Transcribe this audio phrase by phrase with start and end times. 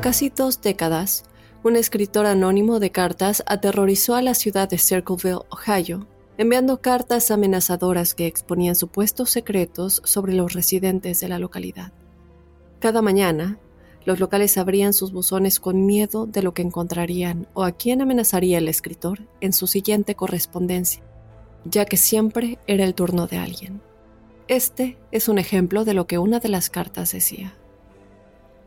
[0.00, 1.24] Casi dos décadas,
[1.62, 6.06] un escritor anónimo de cartas aterrorizó a la ciudad de Circleville, Ohio,
[6.38, 11.92] enviando cartas amenazadoras que exponían supuestos secretos sobre los residentes de la localidad.
[12.78, 13.58] Cada mañana,
[14.06, 18.56] los locales abrían sus buzones con miedo de lo que encontrarían o a quién amenazaría
[18.56, 21.02] el escritor en su siguiente correspondencia,
[21.66, 23.82] ya que siempre era el turno de alguien.
[24.48, 27.59] Este es un ejemplo de lo que una de las cartas decía.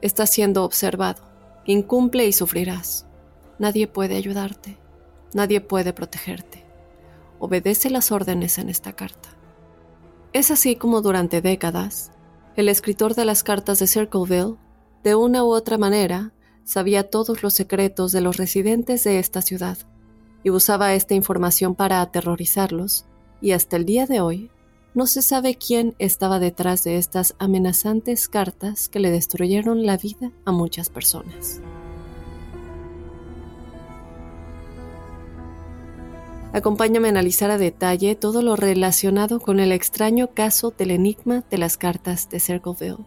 [0.04, 1.24] Estás siendo observado.
[1.64, 3.08] Incumple y sufrirás.
[3.58, 4.78] Nadie puede ayudarte.
[5.34, 6.66] Nadie puede protegerte.
[7.40, 9.30] Obedece las órdenes en esta carta.
[10.34, 12.12] Es así como durante décadas,
[12.58, 14.58] el escritor de las cartas de Circleville,
[15.06, 16.34] de una u otra manera,
[16.66, 19.78] sabía todos los secretos de los residentes de esta ciudad
[20.44, 23.06] y usaba esta información para aterrorizarlos,
[23.40, 24.52] y hasta el día de hoy
[24.94, 30.32] no se sabe quién estaba detrás de estas amenazantes cartas que le destruyeron la vida
[30.46, 31.62] a muchas personas.
[36.54, 41.58] Acompáñame a analizar a detalle todo lo relacionado con el extraño caso del enigma de
[41.58, 43.04] las cartas de Circleville.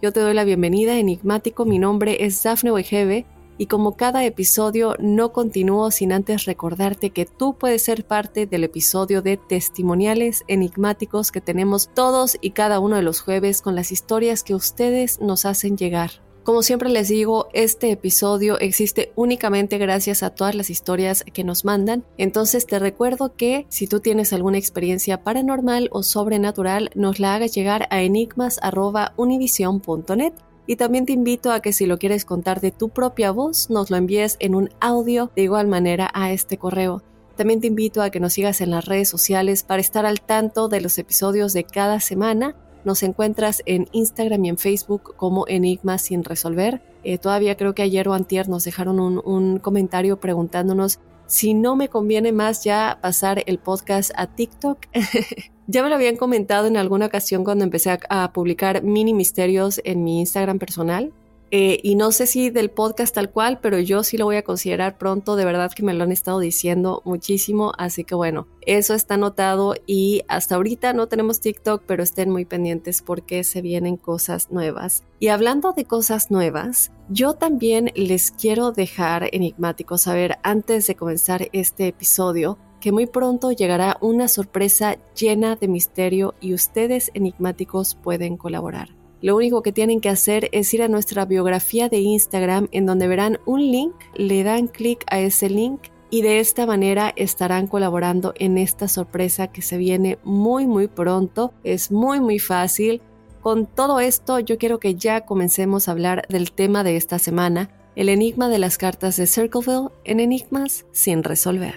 [0.00, 1.66] Yo te doy la bienvenida, enigmático.
[1.66, 3.26] Mi nombre es Daphne Wegebe
[3.58, 8.64] y como cada episodio no continúo sin antes recordarte que tú puedes ser parte del
[8.64, 13.92] episodio de testimoniales enigmáticos que tenemos todos y cada uno de los jueves con las
[13.92, 16.26] historias que ustedes nos hacen llegar.
[16.46, 21.64] Como siempre les digo, este episodio existe únicamente gracias a todas las historias que nos
[21.64, 27.34] mandan, entonces te recuerdo que si tú tienes alguna experiencia paranormal o sobrenatural, nos la
[27.34, 30.34] hagas llegar a enigmas.univision.net
[30.66, 33.90] y también te invito a que si lo quieres contar de tu propia voz, nos
[33.90, 37.02] lo envíes en un audio de igual manera a este correo.
[37.36, 40.68] También te invito a que nos sigas en las redes sociales para estar al tanto
[40.68, 42.56] de los episodios de cada semana.
[42.84, 46.82] Nos encuentras en Instagram y en Facebook como Enigmas sin resolver.
[47.04, 51.76] Eh, todavía creo que ayer o antier nos dejaron un, un comentario preguntándonos si no
[51.76, 54.78] me conviene más ya pasar el podcast a TikTok.
[55.66, 59.80] Ya me lo habían comentado en alguna ocasión cuando empecé a, a publicar mini misterios
[59.84, 61.12] en mi Instagram personal.
[61.52, 64.42] Eh, y no sé si del podcast tal cual, pero yo sí lo voy a
[64.42, 65.36] considerar pronto.
[65.36, 67.72] De verdad que me lo han estado diciendo muchísimo.
[67.78, 69.74] Así que bueno, eso está anotado.
[69.86, 75.04] Y hasta ahorita no tenemos TikTok, pero estén muy pendientes porque se vienen cosas nuevas.
[75.20, 81.48] Y hablando de cosas nuevas, yo también les quiero dejar enigmáticos saber antes de comenzar
[81.52, 82.58] este episodio
[82.92, 88.90] muy pronto llegará una sorpresa llena de misterio y ustedes enigmáticos pueden colaborar.
[89.22, 93.08] Lo único que tienen que hacer es ir a nuestra biografía de Instagram en donde
[93.08, 95.80] verán un link, le dan clic a ese link
[96.10, 101.52] y de esta manera estarán colaborando en esta sorpresa que se viene muy muy pronto.
[101.64, 103.00] Es muy muy fácil.
[103.40, 107.70] Con todo esto yo quiero que ya comencemos a hablar del tema de esta semana,
[107.96, 111.76] el enigma de las cartas de Circleville en enigmas sin resolver.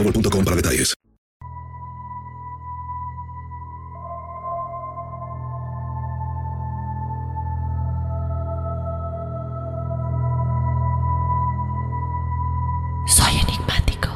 [0.03, 0.93] boostmobile.com para detalles.
[13.07, 14.09] Soy enigmático.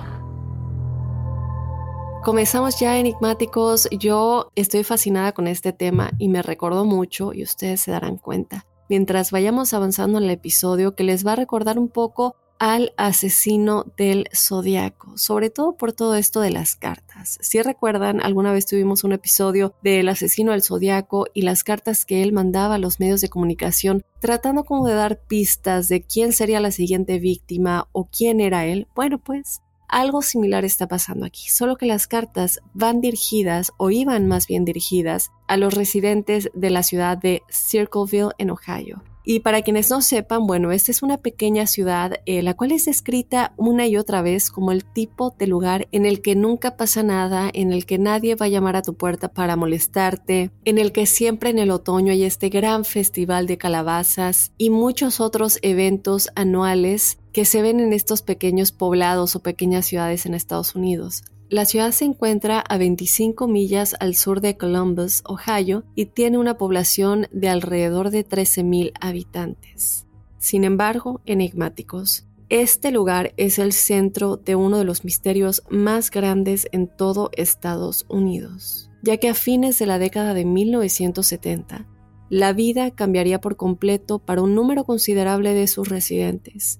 [2.23, 3.87] Comenzamos ya enigmáticos.
[3.91, 8.65] Yo estoy fascinada con este tema y me recordó mucho y ustedes se darán cuenta
[8.89, 13.85] mientras vayamos avanzando en el episodio que les va a recordar un poco al asesino
[13.95, 17.37] del zodiaco, sobre todo por todo esto de las cartas.
[17.39, 22.23] Si recuerdan, alguna vez tuvimos un episodio del asesino del zodiaco y las cartas que
[22.23, 26.59] él mandaba a los medios de comunicación, tratando como de dar pistas de quién sería
[26.59, 28.87] la siguiente víctima o quién era él.
[28.95, 34.27] Bueno, pues algo similar está pasando aquí, solo que las cartas van dirigidas o iban
[34.27, 39.63] más bien dirigidas a los residentes de la ciudad de Circleville en Ohio y para
[39.63, 43.87] quienes no sepan, bueno, esta es una pequeña ciudad, eh, la cual es descrita una
[43.87, 47.73] y otra vez como el tipo de lugar en el que nunca pasa nada, en
[47.73, 51.49] el que nadie va a llamar a tu puerta para molestarte, en el que siempre
[51.49, 57.45] en el otoño hay este gran festival de calabazas y muchos otros eventos anuales que
[57.45, 61.23] se ven en estos pequeños poblados o pequeñas ciudades en Estados Unidos.
[61.49, 66.57] La ciudad se encuentra a 25 millas al sur de Columbus, Ohio, y tiene una
[66.57, 70.07] población de alrededor de 13.000 habitantes.
[70.39, 76.67] Sin embargo, enigmáticos, este lugar es el centro de uno de los misterios más grandes
[76.71, 81.87] en todo Estados Unidos, ya que a fines de la década de 1970,
[82.29, 86.79] la vida cambiaría por completo para un número considerable de sus residentes,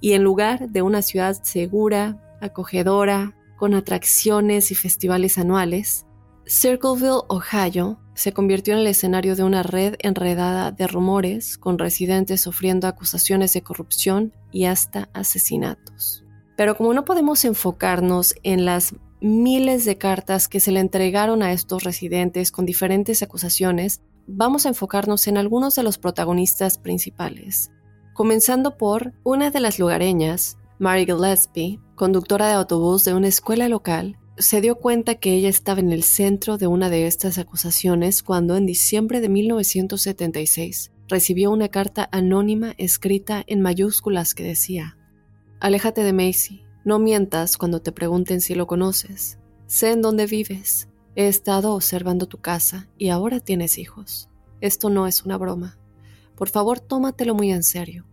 [0.00, 6.06] y en lugar de una ciudad segura, acogedora, con atracciones y festivales anuales,
[6.48, 12.40] Circleville, Ohio, se convirtió en el escenario de una red enredada de rumores, con residentes
[12.40, 16.24] sufriendo acusaciones de corrupción y hasta asesinatos.
[16.56, 21.52] Pero como no podemos enfocarnos en las miles de cartas que se le entregaron a
[21.52, 27.72] estos residentes con diferentes acusaciones, vamos a enfocarnos en algunos de los protagonistas principales,
[28.14, 34.18] comenzando por una de las lugareñas, Mary Gillespie, conductora de autobús de una escuela local,
[34.36, 38.56] se dio cuenta que ella estaba en el centro de una de estas acusaciones cuando
[38.56, 44.98] en diciembre de 1976 recibió una carta anónima escrita en mayúsculas que decía,
[45.60, 50.90] Aléjate de Macy, no mientas cuando te pregunten si lo conoces, sé en dónde vives,
[51.14, 54.28] he estado observando tu casa y ahora tienes hijos.
[54.60, 55.78] Esto no es una broma.
[56.36, 58.04] Por favor, tómatelo muy en serio.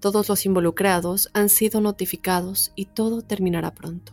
[0.00, 4.12] Todos los involucrados han sido notificados y todo terminará pronto.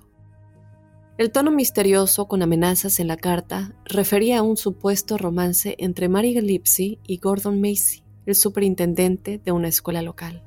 [1.17, 6.33] El tono misterioso con amenazas en la carta refería a un supuesto romance entre Mary
[6.33, 10.43] Gillespie y Gordon Macy, el superintendente de una escuela local.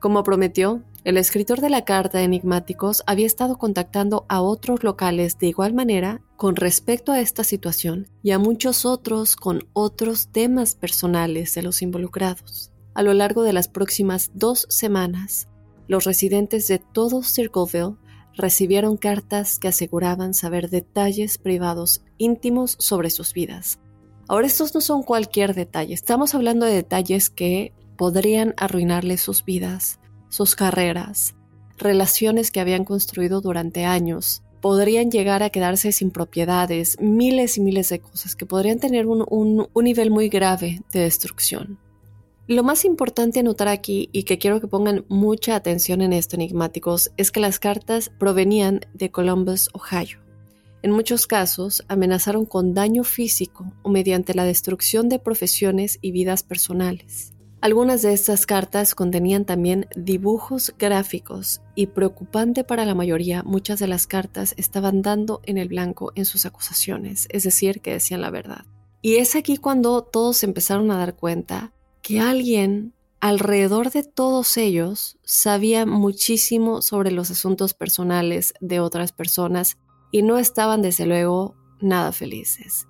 [0.00, 5.46] Como prometió, el escritor de la carta Enigmáticos había estado contactando a otros locales de
[5.46, 11.54] igual manera con respecto a esta situación y a muchos otros con otros temas personales
[11.54, 12.71] de los involucrados.
[12.94, 15.48] A lo largo de las próximas dos semanas,
[15.88, 17.96] los residentes de todo Circleville
[18.34, 23.78] recibieron cartas que aseguraban saber detalles privados íntimos sobre sus vidas.
[24.28, 29.98] Ahora estos no son cualquier detalle, estamos hablando de detalles que podrían arruinarles sus vidas,
[30.28, 31.34] sus carreras,
[31.78, 37.88] relaciones que habían construido durante años, podrían llegar a quedarse sin propiedades, miles y miles
[37.88, 41.78] de cosas que podrían tener un, un, un nivel muy grave de destrucción.
[42.52, 46.36] Lo más importante a notar aquí, y que quiero que pongan mucha atención en esto,
[46.36, 50.18] enigmáticos, es que las cartas provenían de Columbus, Ohio.
[50.82, 56.42] En muchos casos amenazaron con daño físico o mediante la destrucción de profesiones y vidas
[56.42, 57.32] personales.
[57.62, 63.86] Algunas de estas cartas contenían también dibujos gráficos y preocupante para la mayoría, muchas de
[63.86, 68.28] las cartas estaban dando en el blanco en sus acusaciones, es decir, que decían la
[68.28, 68.66] verdad.
[69.00, 75.16] Y es aquí cuando todos empezaron a dar cuenta que alguien alrededor de todos ellos
[75.24, 79.78] sabía muchísimo sobre los asuntos personales de otras personas
[80.10, 82.88] y no estaban desde luego nada felices.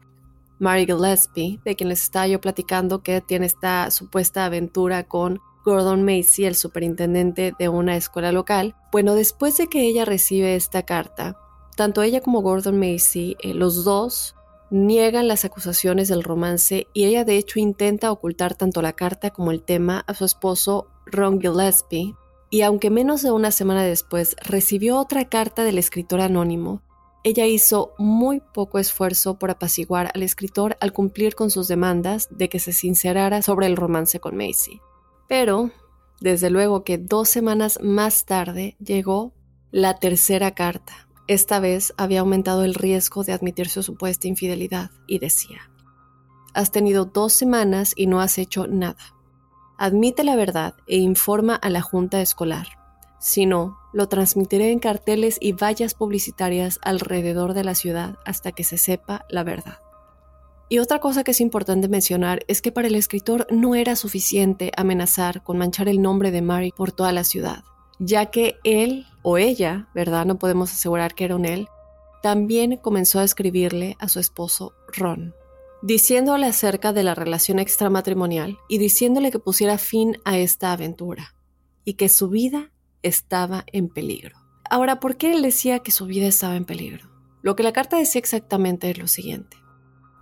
[0.59, 6.03] Mary Gillespie, de quien les estaba yo platicando que tiene esta supuesta aventura con Gordon
[6.03, 8.75] Macy, el superintendente de una escuela local.
[8.91, 11.37] Bueno, después de que ella recibe esta carta,
[11.77, 14.35] tanto ella como Gordon Macy, eh, los dos,
[14.73, 19.51] niegan las acusaciones del romance y ella de hecho intenta ocultar tanto la carta como
[19.51, 22.15] el tema a su esposo Ron Gillespie,
[22.49, 26.83] y aunque menos de una semana después recibió otra carta del escritor anónimo,
[27.23, 32.49] ella hizo muy poco esfuerzo por apaciguar al escritor al cumplir con sus demandas de
[32.49, 34.81] que se sincerara sobre el romance con Macy.
[35.29, 35.71] Pero,
[36.21, 39.35] desde luego que dos semanas más tarde llegó
[39.71, 41.09] la tercera carta.
[41.29, 45.71] Esta vez había aumentado el riesgo de admitir su supuesta infidelidad y decía,
[46.55, 49.15] Has tenido dos semanas y no has hecho nada.
[49.79, 52.67] Admite la verdad e informa a la junta escolar.
[53.21, 58.65] Si no, lo transmitiré en carteles y vallas publicitarias alrededor de la ciudad hasta que
[58.65, 59.79] se sepa la verdad.
[60.69, 64.73] Y otra cosa que es importante mencionar es que para el escritor no era suficiente
[64.77, 67.63] amenazar con manchar el nombre de Mary por toda la ciudad,
[68.05, 70.27] ya que él o ella, ¿verdad?
[70.27, 71.69] No podemos asegurar que era un él,
[72.21, 75.35] también comenzó a escribirle a su esposo Ron,
[75.83, 81.35] diciéndole acerca de la relación extramatrimonial y diciéndole que pusiera fin a esta aventura
[81.85, 84.37] y que su vida estaba en peligro.
[84.69, 87.09] Ahora, ¿por qué él decía que su vida estaba en peligro?
[87.41, 89.57] Lo que la carta decía exactamente es lo siguiente.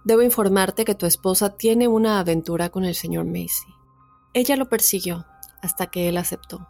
[0.05, 3.69] Debo informarte que tu esposa tiene una aventura con el señor Macy.
[4.33, 5.27] Ella lo persiguió
[5.63, 6.67] hasta que él aceptó.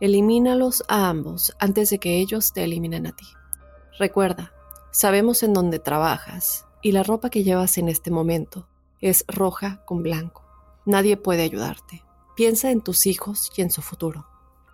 [0.00, 3.26] Elimínalos a ambos antes de que ellos te eliminen a ti.
[3.98, 4.52] Recuerda,
[4.90, 8.66] sabemos en dónde trabajas y la ropa que llevas en este momento
[9.00, 10.42] es roja con blanco.
[10.86, 12.02] Nadie puede ayudarte.
[12.34, 14.26] Piensa en tus hijos y en su futuro.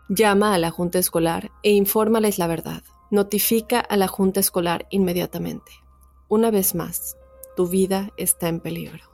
[0.09, 2.85] Llama a la junta escolar e infórmales la verdad.
[3.11, 5.73] Notifica a la junta escolar inmediatamente.
[6.28, 7.16] Una vez más,
[7.56, 9.04] tu vida está en peligro.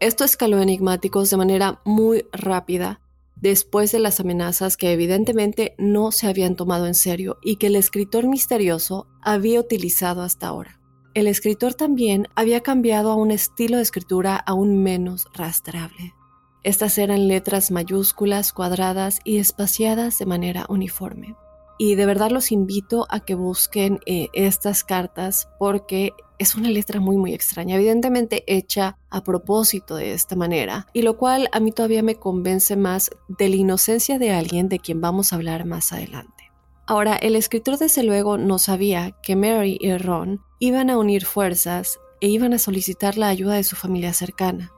[0.00, 3.00] Esto escaló enigmáticos de manera muy rápida
[3.36, 7.76] después de las amenazas que evidentemente no se habían tomado en serio y que el
[7.76, 10.80] escritor misterioso había utilizado hasta ahora.
[11.14, 16.14] El escritor también había cambiado a un estilo de escritura aún menos rastreable.
[16.64, 21.36] Estas eran letras mayúsculas, cuadradas y espaciadas de manera uniforme.
[21.78, 27.00] Y de verdad los invito a que busquen eh, estas cartas porque es una letra
[27.00, 31.72] muy muy extraña, evidentemente hecha a propósito de esta manera, y lo cual a mí
[31.72, 35.92] todavía me convence más de la inocencia de alguien de quien vamos a hablar más
[35.92, 36.50] adelante.
[36.86, 41.98] Ahora, el escritor desde luego no sabía que Mary y Ron iban a unir fuerzas
[42.20, 44.70] e iban a solicitar la ayuda de su familia cercana.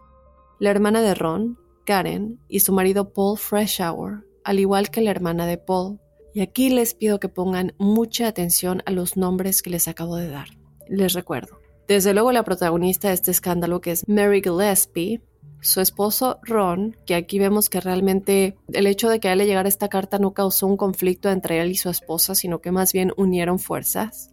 [0.60, 5.46] La hermana de Ron, Karen, y su marido Paul Freshour, al igual que la hermana
[5.46, 5.98] de Paul,
[6.32, 10.28] y aquí les pido que pongan mucha atención a los nombres que les acabo de
[10.28, 10.48] dar.
[10.88, 11.60] Les recuerdo.
[11.88, 15.20] Desde luego la protagonista de este escándalo que es Mary Gillespie,
[15.60, 19.46] su esposo Ron, que aquí vemos que realmente el hecho de que a él le
[19.46, 22.92] llegara esta carta no causó un conflicto entre él y su esposa, sino que más
[22.92, 24.30] bien unieron fuerzas.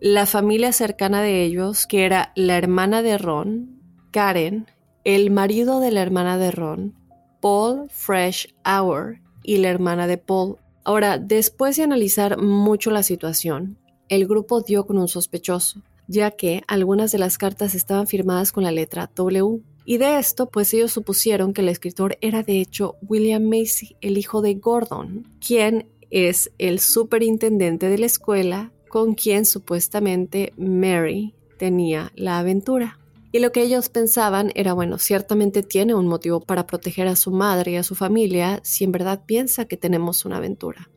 [0.00, 4.66] La familia cercana de ellos, que era la hermana de Ron, Karen,
[5.04, 6.94] el marido de la hermana de Ron,
[7.40, 13.76] Paul Fresh Hour y la hermana de Paul, Ahora, después de analizar mucho la situación,
[14.08, 18.64] el grupo dio con un sospechoso, ya que algunas de las cartas estaban firmadas con
[18.64, 19.60] la letra W.
[19.84, 24.18] Y de esto, pues ellos supusieron que el escritor era de hecho William Macy, el
[24.18, 32.12] hijo de Gordon, quien es el superintendente de la escuela con quien supuestamente Mary tenía
[32.14, 32.98] la aventura.
[33.32, 37.30] Y lo que ellos pensaban era, bueno, ciertamente tiene un motivo para proteger a su
[37.30, 40.88] madre y a su familia si en verdad piensa que tenemos una aventura.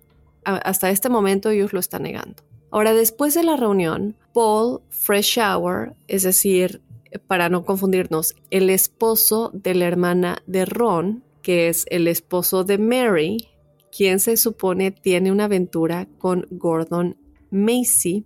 [0.46, 2.44] hasta este momento ellos lo están negando.
[2.72, 6.82] Ahora, después de la reunión, Paul Freshour, es decir,
[7.28, 12.78] para no confundirnos, el esposo de la hermana de Ron, que es el esposo de
[12.78, 13.48] Mary,
[13.92, 17.18] quien se supone tiene una aventura con Gordon
[17.50, 18.26] Macy,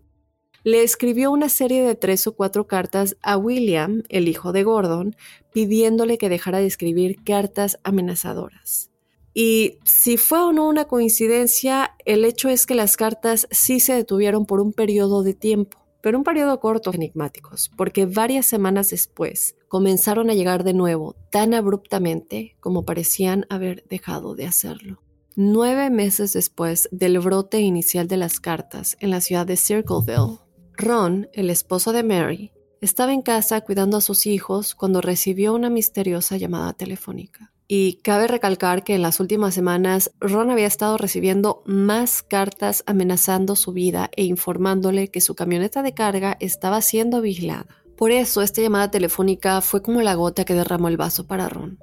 [0.65, 5.15] le escribió una serie de tres o cuatro cartas a William, el hijo de Gordon,
[5.53, 8.92] pidiéndole que dejara de escribir cartas amenazadoras.
[9.33, 13.93] Y si fue o no una coincidencia, el hecho es que las cartas sí se
[13.93, 19.55] detuvieron por un periodo de tiempo, pero un periodo corto enigmáticos, porque varias semanas después
[19.67, 25.01] comenzaron a llegar de nuevo tan abruptamente como parecían haber dejado de hacerlo.
[25.35, 30.37] Nueve meses después del brote inicial de las cartas en la ciudad de Circleville,
[30.73, 35.69] Ron, el esposo de Mary, estaba en casa cuidando a sus hijos cuando recibió una
[35.69, 37.52] misteriosa llamada telefónica.
[37.67, 43.55] Y cabe recalcar que en las últimas semanas Ron había estado recibiendo más cartas amenazando
[43.55, 47.67] su vida e informándole que su camioneta de carga estaba siendo vigilada.
[47.95, 51.79] Por eso esta llamada telefónica fue como la gota que derramó el vaso para Ron.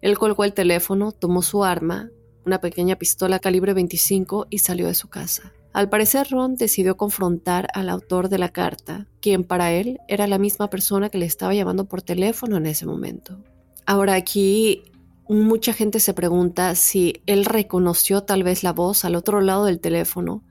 [0.00, 2.10] Él colgó el teléfono, tomó su arma,
[2.44, 5.52] una pequeña pistola calibre 25 y salió de su casa.
[5.72, 10.38] Al parecer Ron decidió confrontar al autor de la carta, quien para él era la
[10.38, 13.38] misma persona que le estaba llamando por teléfono en ese momento.
[13.84, 14.84] Ahora aquí
[15.28, 19.80] mucha gente se pregunta si él reconoció tal vez la voz al otro lado del
[19.80, 20.44] teléfono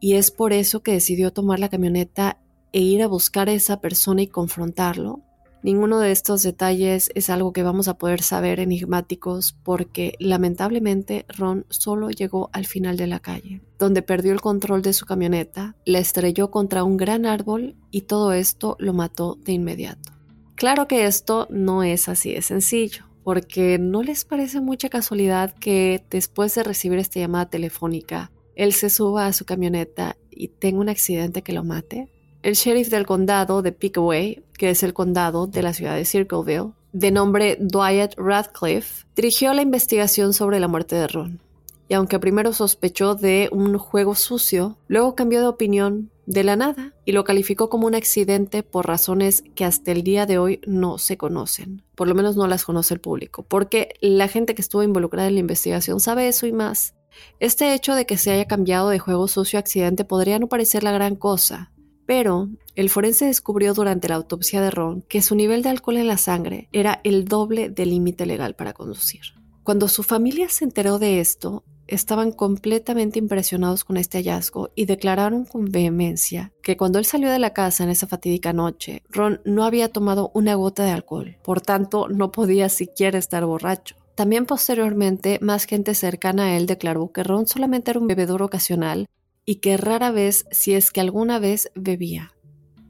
[0.00, 2.38] y es por eso que decidió tomar la camioneta
[2.72, 5.20] e ir a buscar a esa persona y confrontarlo.
[5.62, 11.64] Ninguno de estos detalles es algo que vamos a poder saber enigmáticos porque lamentablemente Ron
[11.70, 16.00] solo llegó al final de la calle, donde perdió el control de su camioneta, la
[16.00, 20.12] estrelló contra un gran árbol y todo esto lo mató de inmediato.
[20.54, 26.04] Claro que esto no es así de sencillo, porque ¿no les parece mucha casualidad que
[26.10, 30.90] después de recibir esta llamada telefónica, él se suba a su camioneta y tenga un
[30.90, 32.08] accidente que lo mate?
[32.42, 36.72] El sheriff del condado de Pickaway, que es el condado de la ciudad de Circleville,
[36.92, 41.40] de nombre Dwight Radcliffe, dirigió la investigación sobre la muerte de Ron.
[41.88, 46.94] Y aunque primero sospechó de un juego sucio, luego cambió de opinión de la nada
[47.04, 50.98] y lo calificó como un accidente por razones que hasta el día de hoy no
[50.98, 51.82] se conocen.
[51.94, 55.34] Por lo menos no las conoce el público, porque la gente que estuvo involucrada en
[55.34, 56.94] la investigación sabe eso y más.
[57.40, 60.82] Este hecho de que se haya cambiado de juego sucio a accidente podría no parecer
[60.82, 61.72] la gran cosa,
[62.06, 66.08] pero el forense descubrió durante la autopsia de Ron que su nivel de alcohol en
[66.08, 69.22] la sangre era el doble del límite legal para conducir.
[69.62, 75.44] Cuando su familia se enteró de esto, estaban completamente impresionados con este hallazgo y declararon
[75.44, 79.64] con vehemencia que cuando él salió de la casa en esa fatídica noche, Ron no
[79.64, 83.96] había tomado una gota de alcohol, por tanto no podía siquiera estar borracho.
[84.14, 89.06] También posteriormente, más gente cercana a él declaró que Ron solamente era un bebedor ocasional
[89.44, 92.32] y que rara vez, si es que alguna vez, bebía.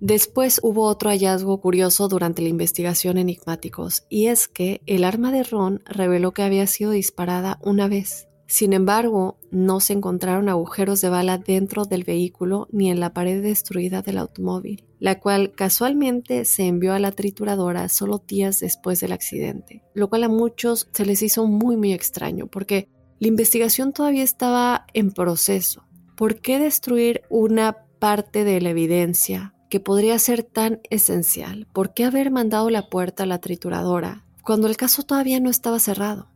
[0.01, 5.45] Después hubo otro hallazgo curioso durante la investigación enigmáticos, y es que el arma de
[5.45, 8.29] Ron reveló que había sido disparada una vez.
[8.47, 13.43] Sin embargo, no se encontraron agujeros de bala dentro del vehículo ni en la pared
[13.43, 19.13] destruida del automóvil, la cual casualmente se envió a la trituradora solo días después del
[19.13, 24.23] accidente, lo cual a muchos se les hizo muy muy extraño porque la investigación todavía
[24.23, 25.85] estaba en proceso
[26.17, 31.67] ¿por qué destruir una parte de la evidencia que podría ser tan esencial?
[31.73, 35.79] ¿Por qué haber mandado la puerta a la trituradora cuando el caso todavía no estaba
[35.79, 36.29] cerrado?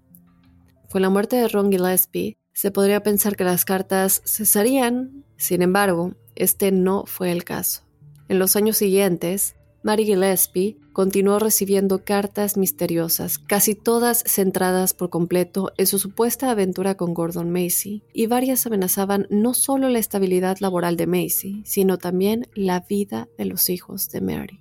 [0.91, 6.15] Con la muerte de Ron Gillespie, se podría pensar que las cartas cesarían, sin embargo,
[6.35, 7.83] este no fue el caso.
[8.29, 15.73] En los años siguientes, Mary Gillespie continuó recibiendo cartas misteriosas, casi todas centradas por completo
[15.77, 20.97] en su supuesta aventura con Gordon Macy, y varias amenazaban no solo la estabilidad laboral
[20.97, 24.61] de Macy, sino también la vida de los hijos de Mary.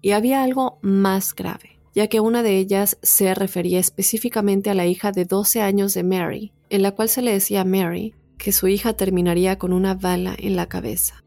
[0.00, 4.84] Y había algo más grave, ya que una de ellas se refería específicamente a la
[4.84, 8.52] hija de 12 años de Mary, en la cual se le decía a Mary que
[8.52, 11.24] su hija terminaría con una bala en la cabeza.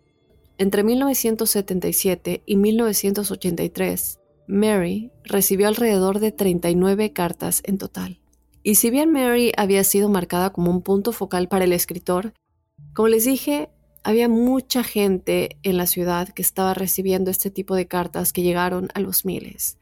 [0.59, 8.19] Entre 1977 y 1983, Mary recibió alrededor de 39 cartas en total.
[8.61, 12.33] Y si bien Mary había sido marcada como un punto focal para el escritor,
[12.93, 13.69] como les dije,
[14.03, 18.89] había mucha gente en la ciudad que estaba recibiendo este tipo de cartas que llegaron
[18.93, 19.79] a los miles.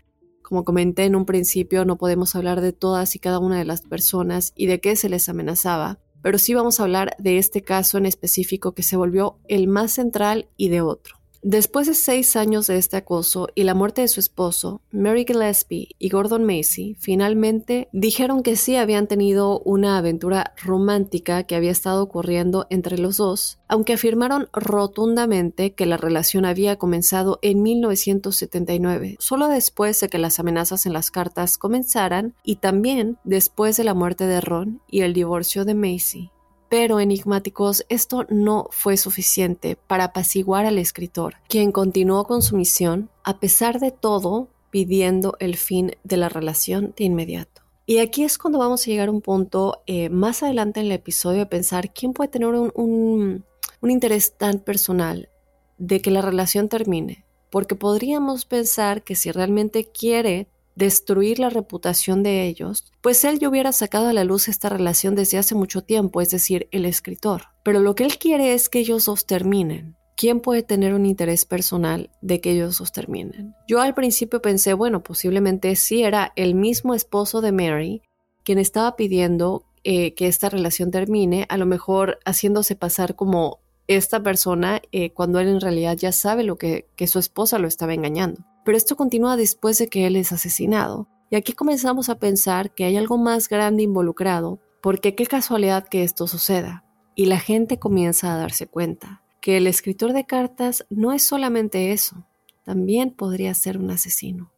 [0.48, 3.82] Como comenté en un principio, no podemos hablar de todas y cada una de las
[3.82, 7.98] personas y de qué se les amenazaba, pero sí vamos a hablar de este caso
[7.98, 11.17] en específico que se volvió el más central y de otro.
[11.50, 15.96] Después de seis años de este acoso y la muerte de su esposo, Mary Gillespie
[15.98, 22.04] y Gordon Macy finalmente dijeron que sí habían tenido una aventura romántica que había estado
[22.04, 29.48] ocurriendo entre los dos, aunque afirmaron rotundamente que la relación había comenzado en 1979, solo
[29.48, 34.28] después de que las amenazas en las cartas comenzaran y también después de la muerte
[34.28, 36.30] de Ron y el divorcio de Macy.
[36.70, 43.10] Pero enigmáticos, esto no fue suficiente para apaciguar al escritor, quien continuó con su misión,
[43.24, 47.62] a pesar de todo, pidiendo el fin de la relación de inmediato.
[47.86, 50.92] Y aquí es cuando vamos a llegar a un punto eh, más adelante en el
[50.92, 53.44] episodio de pensar quién puede tener un,
[53.82, 55.30] un interés tan personal
[55.78, 57.24] de que la relación termine.
[57.50, 63.50] Porque podríamos pensar que si realmente quiere destruir la reputación de ellos, pues él ya
[63.50, 67.46] hubiera sacado a la luz esta relación desde hace mucho tiempo, es decir, el escritor.
[67.63, 69.98] Pero lo que él quiere es que ellos dos terminen.
[70.16, 73.56] ¿Quién puede tener un interés personal de que ellos dos terminen?
[73.68, 78.02] Yo al principio pensé, bueno, posiblemente sí era el mismo esposo de Mary
[78.44, 84.22] quien estaba pidiendo eh, que esta relación termine, a lo mejor haciéndose pasar como esta
[84.22, 87.94] persona eh, cuando él en realidad ya sabe lo que, que su esposa lo estaba
[87.94, 88.42] engañando.
[88.68, 91.08] Pero esto continúa después de que él es asesinado.
[91.30, 96.04] Y aquí comenzamos a pensar que hay algo más grande involucrado, porque qué casualidad que
[96.04, 96.84] esto suceda.
[97.16, 101.94] Y la gente comienza a darse cuenta que el escritor de cartas no es solamente
[101.94, 102.26] eso,
[102.66, 104.52] también podría ser un asesino.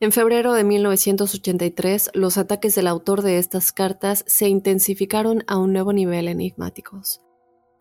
[0.00, 5.72] En febrero de 1983, los ataques del autor de estas cartas se intensificaron a un
[5.72, 7.20] nuevo nivel enigmáticos.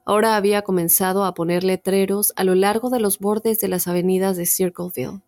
[0.06, 4.38] Ahora había comenzado a poner letreros a lo largo de los bordes de las avenidas
[4.38, 5.22] de Circleville.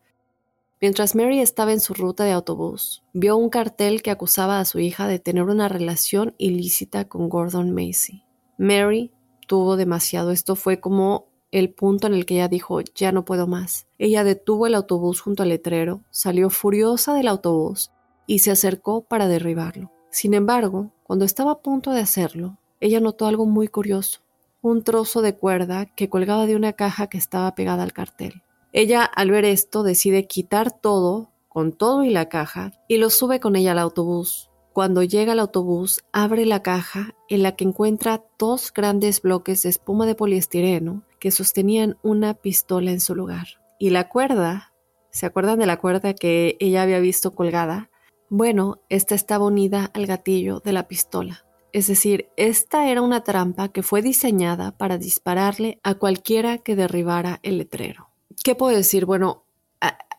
[0.83, 4.79] Mientras Mary estaba en su ruta de autobús, vio un cartel que acusaba a su
[4.79, 8.25] hija de tener una relación ilícita con Gordon Macy.
[8.57, 9.09] Mary
[9.47, 10.31] tuvo demasiado.
[10.31, 13.87] Esto fue como el punto en el que ella dijo, ya no puedo más.
[13.97, 17.93] Ella detuvo el autobús junto al letrero, salió furiosa del autobús
[18.27, 19.89] y se acercó para derribarlo.
[20.09, 24.19] Sin embargo, cuando estaba a punto de hacerlo, ella notó algo muy curioso,
[24.61, 28.43] un trozo de cuerda que colgaba de una caja que estaba pegada al cartel.
[28.73, 33.39] Ella, al ver esto, decide quitar todo, con todo y la caja, y lo sube
[33.39, 34.49] con ella al autobús.
[34.73, 39.69] Cuando llega al autobús, abre la caja en la que encuentra dos grandes bloques de
[39.69, 43.45] espuma de poliestireno que sostenían una pistola en su lugar.
[43.77, 44.73] Y la cuerda,
[45.11, 47.91] ¿se acuerdan de la cuerda que ella había visto colgada?
[48.29, 51.45] Bueno, esta estaba unida al gatillo de la pistola.
[51.71, 57.39] Es decir, esta era una trampa que fue diseñada para dispararle a cualquiera que derribara
[57.43, 58.12] el letrero.
[58.43, 59.05] ¿Qué puedo decir?
[59.05, 59.43] Bueno,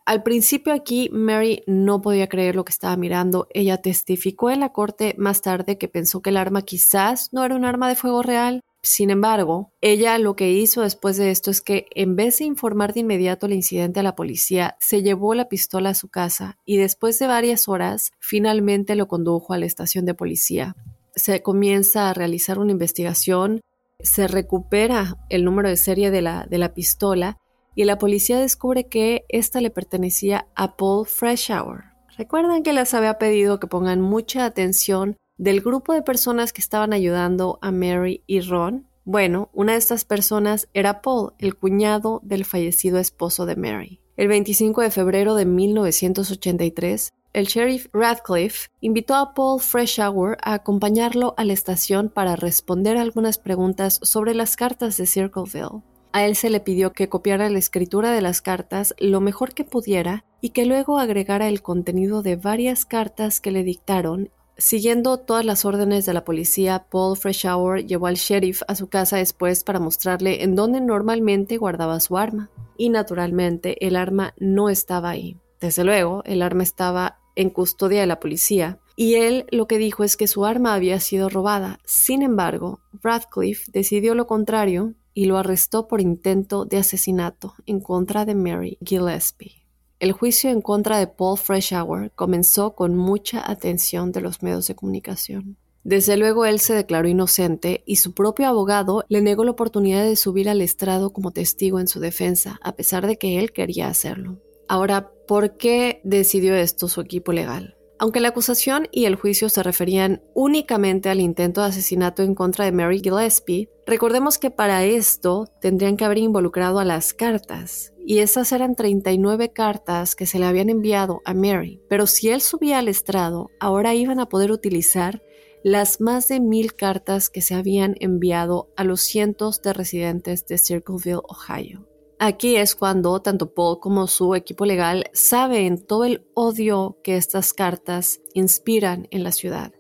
[0.07, 3.47] al principio aquí Mary no podía creer lo que estaba mirando.
[3.55, 7.57] Ella testificó en la corte más tarde que pensó que el arma quizás no era
[7.57, 8.61] un arma de fuego real.
[8.83, 12.93] Sin embargo, ella lo que hizo después de esto es que en vez de informar
[12.93, 16.77] de inmediato el incidente a la policía, se llevó la pistola a su casa y
[16.77, 20.77] después de varias horas finalmente lo condujo a la estación de policía.
[21.17, 23.63] Se comienza a realizar una investigación,
[24.01, 27.39] se recupera el número de serie de la, de la pistola
[27.75, 31.85] y la policía descubre que esta le pertenecía a Paul Freshour.
[32.17, 36.93] Recuerdan que les había pedido que pongan mucha atención del grupo de personas que estaban
[36.93, 38.87] ayudando a Mary y Ron.
[39.05, 44.01] Bueno, una de estas personas era Paul, el cuñado del fallecido esposo de Mary.
[44.17, 51.35] El 25 de febrero de 1983, el sheriff Radcliffe invitó a Paul Freshour a acompañarlo
[51.37, 55.83] a la estación para responder algunas preguntas sobre las cartas de Circleville.
[56.15, 59.65] A él se le pidió que copiara la escritura de las cartas lo mejor que
[59.65, 64.31] pudiera y que luego agregara el contenido de varias cartas que le dictaron.
[64.57, 69.17] Siguiendo todas las órdenes de la policía, Paul Freshour llevó al sheriff a su casa
[69.17, 72.49] después para mostrarle en dónde normalmente guardaba su arma.
[72.79, 75.37] Y naturalmente el arma no estaba ahí.
[75.61, 80.05] Desde luego, el arma estaba en custodia de la policía, y él lo que dijo
[80.05, 81.81] es que su arma había sido robada.
[81.85, 88.25] Sin embargo, Radcliffe decidió lo contrario y lo arrestó por intento de asesinato en contra
[88.25, 89.65] de Mary Gillespie.
[90.01, 94.75] El juicio en contra de Paul Freshour comenzó con mucha atención de los medios de
[94.75, 95.57] comunicación.
[95.85, 100.17] Desde luego él se declaró inocente y su propio abogado le negó la oportunidad de
[100.17, 104.39] subir al estrado como testigo en su defensa, a pesar de que él quería hacerlo.
[104.67, 107.77] Ahora, ¿por qué decidió esto su equipo legal?
[107.99, 112.65] Aunque la acusación y el juicio se referían únicamente al intento de asesinato en contra
[112.65, 118.19] de Mary Gillespie, recordemos que para esto tendrían que haber involucrado a las cartas, y
[118.19, 121.81] esas eran 39 cartas que se le habían enviado a Mary.
[121.89, 125.23] Pero si él subía al estrado, ahora iban a poder utilizar
[125.63, 130.59] las más de mil cartas que se habían enviado a los cientos de residentes de
[130.59, 131.89] Circleville, Ohio.
[132.19, 137.53] Aquí es cuando tanto Paul como su equipo legal saben todo el odio que estas
[137.53, 139.73] cartas inspiran en la ciudad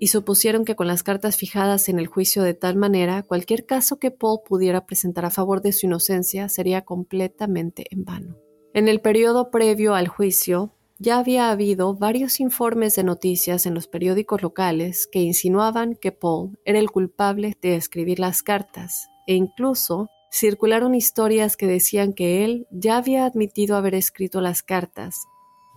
[0.00, 3.98] y supusieron que con las cartas fijadas en el juicio de tal manera, cualquier caso
[3.98, 8.36] que Paul pudiera presentar a favor de su inocencia sería completamente en vano.
[8.72, 13.88] En el periodo previo al juicio, ya había habido varios informes de noticias en los
[13.88, 20.08] periódicos locales que insinuaban que Paul era el culpable de escribir las cartas, e incluso
[20.30, 25.26] circularon historias que decían que él ya había admitido haber escrito las cartas.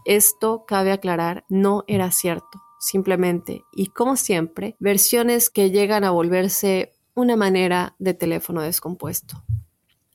[0.06, 6.94] Esto, cabe aclarar, no era cierto, simplemente, y como siempre, versiones que llegan a volverse
[7.16, 9.44] una manera de teléfono descompuesto.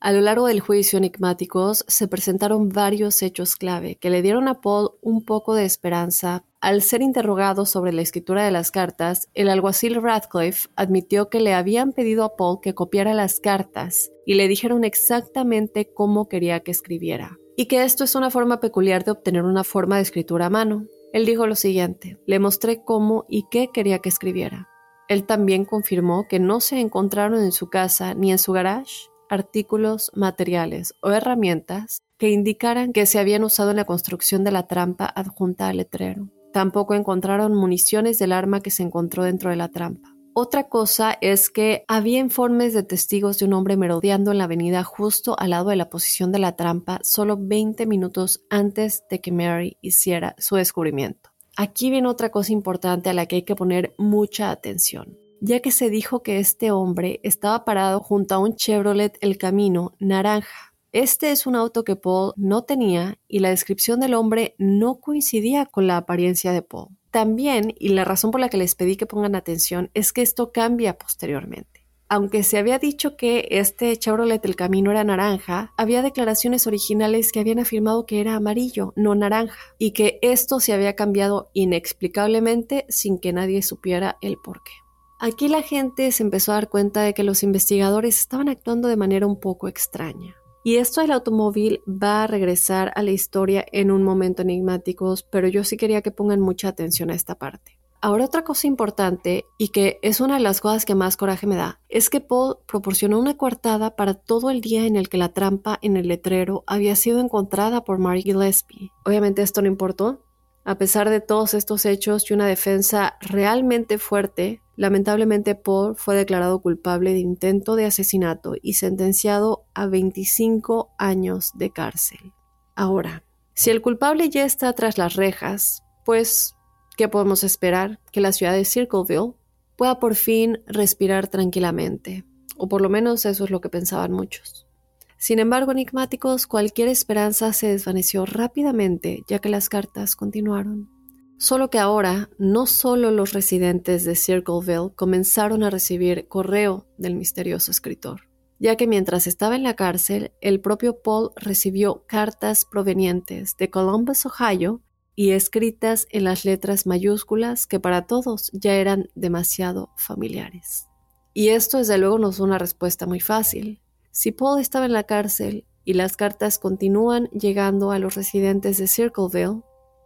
[0.01, 4.61] A lo largo del juicio enigmáticos se presentaron varios hechos clave que le dieron a
[4.61, 6.45] Paul un poco de esperanza.
[6.61, 11.53] Al ser interrogado sobre la escritura de las cartas, el alguacil Radcliffe admitió que le
[11.53, 16.71] habían pedido a Paul que copiara las cartas y le dijeron exactamente cómo quería que
[16.71, 20.51] escribiera, y que esto es una forma peculiar de obtener una forma de escritura a
[20.51, 20.87] mano.
[21.13, 24.69] Él dijo lo siguiente, le mostré cómo y qué quería que escribiera.
[25.09, 30.11] Él también confirmó que no se encontraron en su casa ni en su garage artículos,
[30.15, 35.07] materiales o herramientas que indicaran que se habían usado en la construcción de la trampa
[35.07, 36.29] adjunta al letrero.
[36.53, 40.15] Tampoco encontraron municiones del arma que se encontró dentro de la trampa.
[40.41, 44.85] Otra cosa es que había informes de testigos de un hombre merodeando en la avenida
[44.85, 49.33] justo al lado de la posición de la trampa solo 20 minutos antes de que
[49.33, 51.31] Mary hiciera su descubrimiento.
[51.57, 55.71] Aquí viene otra cosa importante a la que hay que poner mucha atención, ya que
[55.71, 60.75] se dijo que este hombre estaba parado junto a un Chevrolet El Camino naranja.
[60.93, 65.67] Este es un auto que Paul no tenía y la descripción del hombre no coincidía
[65.67, 66.89] con la apariencia de Paul.
[67.11, 70.53] También, y la razón por la que les pedí que pongan atención, es que esto
[70.53, 71.87] cambia posteriormente.
[72.11, 77.41] Aunque se había dicho que este Chevrolet El Camino era naranja, había declaraciones originales que
[77.41, 83.19] habían afirmado que era amarillo, no naranja, y que esto se había cambiado inexplicablemente sin
[83.19, 84.73] que nadie supiera el por qué.
[85.21, 88.97] Aquí la gente se empezó a dar cuenta de que los investigadores estaban actuando de
[88.97, 90.37] manera un poco extraña.
[90.63, 95.49] Y esto del automóvil va a regresar a la historia en un momento enigmáticos, pero
[95.49, 97.79] yo sí quería que pongan mucha atención a esta parte.
[98.01, 101.57] Ahora otra cosa importante, y que es una de las cosas que más coraje me
[101.57, 105.31] da, es que Paul proporcionó una coartada para todo el día en el que la
[105.31, 108.93] trampa en el letrero había sido encontrada por Mark Gillespie.
[109.05, 110.23] Obviamente esto no importó.
[110.65, 116.61] A pesar de todos estos hechos y una defensa realmente fuerte, Lamentablemente, Paul fue declarado
[116.61, 122.33] culpable de intento de asesinato y sentenciado a 25 años de cárcel.
[122.77, 126.55] Ahora, si el culpable ya está tras las rejas, pues,
[126.97, 127.99] ¿qué podemos esperar?
[128.13, 129.35] Que la ciudad de Circleville
[129.75, 132.25] pueda por fin respirar tranquilamente,
[132.57, 134.69] o por lo menos eso es lo que pensaban muchos.
[135.17, 140.98] Sin embargo, enigmáticos, cualquier esperanza se desvaneció rápidamente, ya que las cartas continuaron.
[141.39, 147.71] Solo que ahora no solo los residentes de Circleville comenzaron a recibir correo del misterioso
[147.71, 148.23] escritor,
[148.59, 154.27] ya que mientras estaba en la cárcel, el propio Paul recibió cartas provenientes de Columbus,
[154.27, 154.83] Ohio,
[155.15, 160.87] y escritas en las letras mayúsculas que para todos ya eran demasiado familiares.
[161.35, 163.81] Y esto desde luego no es una respuesta muy fácil.
[164.11, 168.87] Si Paul estaba en la cárcel y las cartas continúan llegando a los residentes de
[168.87, 169.63] Circleville,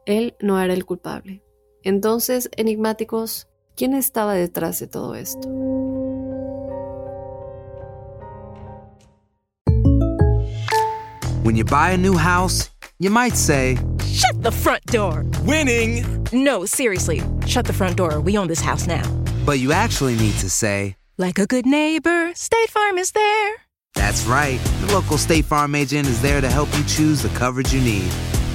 [0.06, 1.42] él no era el culpable.
[1.84, 5.48] Entonces, enigmáticos, ¿quién estaba detrás de todo esto?
[11.42, 15.24] When you buy a new house, you might say, Shut the front door!
[15.44, 16.04] Winning!
[16.32, 18.20] No, seriously, shut the front door.
[18.20, 19.02] We own this house now.
[19.44, 23.54] but you actually need to say, Like a good neighbor, State Farm is there.
[23.94, 24.58] That's right.
[24.86, 28.10] The local State Farm agent is there to help you choose the coverage you need.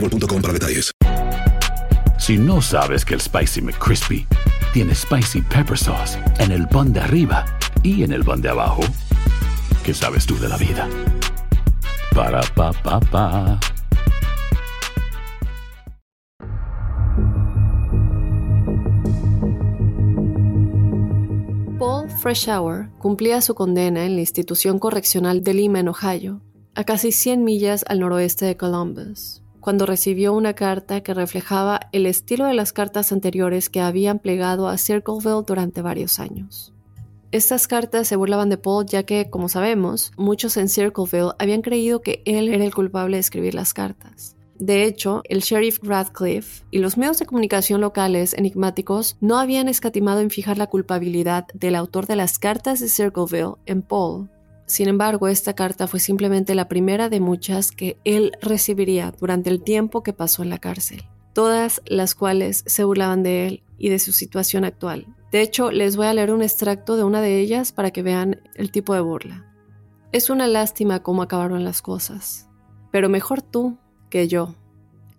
[0.00, 0.92] boostmobile.com para detalles.
[2.18, 4.26] Si no sabes que el Spicy McCrispy
[4.72, 7.44] tiene Spicy Pepper Sauce en el pan de arriba
[7.82, 8.82] y en el pan de abajo,
[9.84, 10.88] ¿qué sabes tú de la vida?
[12.14, 13.60] Para, pa, pa, pa.
[21.78, 26.40] Paul Freshour cumplía su condena en la institución correccional de Lima, en Ohio,
[26.74, 32.06] a casi 100 millas al noroeste de Columbus, cuando recibió una carta que reflejaba el
[32.06, 36.72] estilo de las cartas anteriores que habían plegado a Circleville durante varios años.
[37.32, 42.00] Estas cartas se burlaban de Paul ya que, como sabemos, muchos en Circleville habían creído
[42.00, 44.36] que él era el culpable de escribir las cartas.
[44.56, 50.20] De hecho, el sheriff Radcliffe y los medios de comunicación locales enigmáticos no habían escatimado
[50.20, 54.30] en fijar la culpabilidad del autor de las cartas de Circleville en Paul.
[54.66, 59.62] Sin embargo, esta carta fue simplemente la primera de muchas que él recibiría durante el
[59.62, 64.00] tiempo que pasó en la cárcel, todas las cuales se burlaban de él y de
[64.00, 65.06] su situación actual.
[65.30, 68.40] De hecho, les voy a leer un extracto de una de ellas para que vean
[68.54, 69.46] el tipo de burla.
[70.10, 72.48] Es una lástima cómo acabaron las cosas,
[72.90, 73.78] pero mejor tú
[74.10, 74.56] que yo.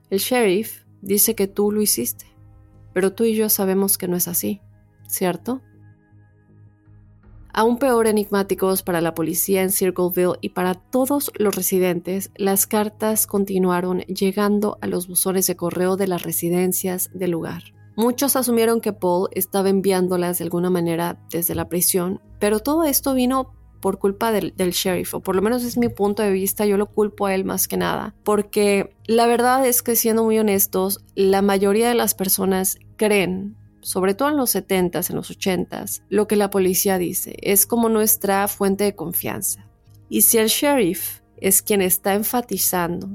[0.09, 2.25] El sheriff dice que tú lo hiciste,
[2.93, 4.61] pero tú y yo sabemos que no es así,
[5.07, 5.61] ¿cierto?
[7.57, 13.25] Aún peor enigmáticos para la policía en Circleville y para todos los residentes, las cartas
[13.25, 17.63] continuaron llegando a los buzones de correo de las residencias del lugar.
[17.95, 23.15] Muchos asumieron que Paul estaba enviándolas de alguna manera desde la prisión, pero todo esto
[23.15, 26.77] vino por culpa del, sheriff, o por lo menos es mi punto de vista, yo
[26.77, 31.03] lo culpo a él más que nada, porque la verdad es que siendo muy honestos,
[31.15, 36.27] la mayoría de las personas creen sobre todo en los 70s, en los 80s, lo
[36.27, 37.37] que la policía dice.
[37.41, 39.65] Es como nuestra fuente de confianza.
[40.09, 43.07] Y si el sheriff es quien está enfatizando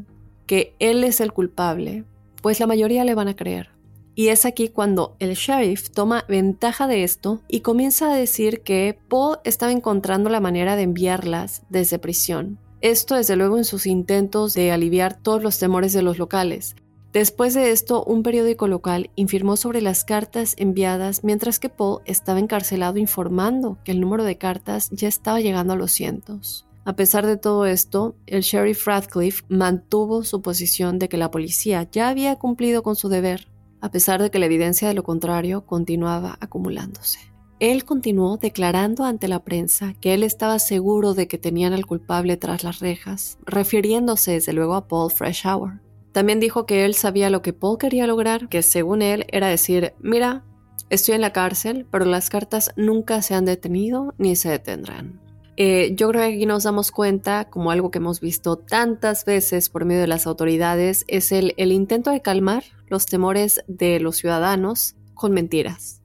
[0.46, 2.06] que él es el culpable,
[2.40, 3.68] pues la mayoría le van a creer.
[4.14, 8.98] Y es aquí cuando el sheriff toma ventaja de esto y comienza a decir que
[9.11, 12.58] Paul estaba encontrando la manera de enviarlas desde prisión.
[12.80, 16.76] Esto desde luego en sus intentos de aliviar todos los temores de los locales,
[17.12, 22.38] Después de esto, un periódico local informó sobre las cartas enviadas mientras que Paul estaba
[22.38, 26.66] encarcelado informando que el número de cartas ya estaba llegando a los cientos.
[26.85, 31.87] A pesar de todo esto, el sheriff Radcliffe mantuvo su posición de que la policía
[31.92, 33.48] ya había cumplido con su deber,
[33.83, 37.20] a pesar de que la evidencia de lo contrario continuaba acumulándose.
[37.61, 42.37] Él continuó declarando ante la prensa que él estaba seguro de que tenían al culpable
[42.37, 45.81] tras las rejas, refiriéndose desde luego a Paul Freshour.
[46.12, 49.94] También dijo que él sabía lo que Paul quería lograr, que según él era decir,
[50.01, 50.44] mira,
[50.90, 55.20] estoy en la cárcel, pero las cartas nunca se han detenido ni se detendrán.
[55.57, 59.68] Eh, yo creo que aquí nos damos cuenta, como algo que hemos visto tantas veces
[59.68, 64.16] por medio de las autoridades, es el, el intento de calmar los temores de los
[64.16, 66.03] ciudadanos con mentiras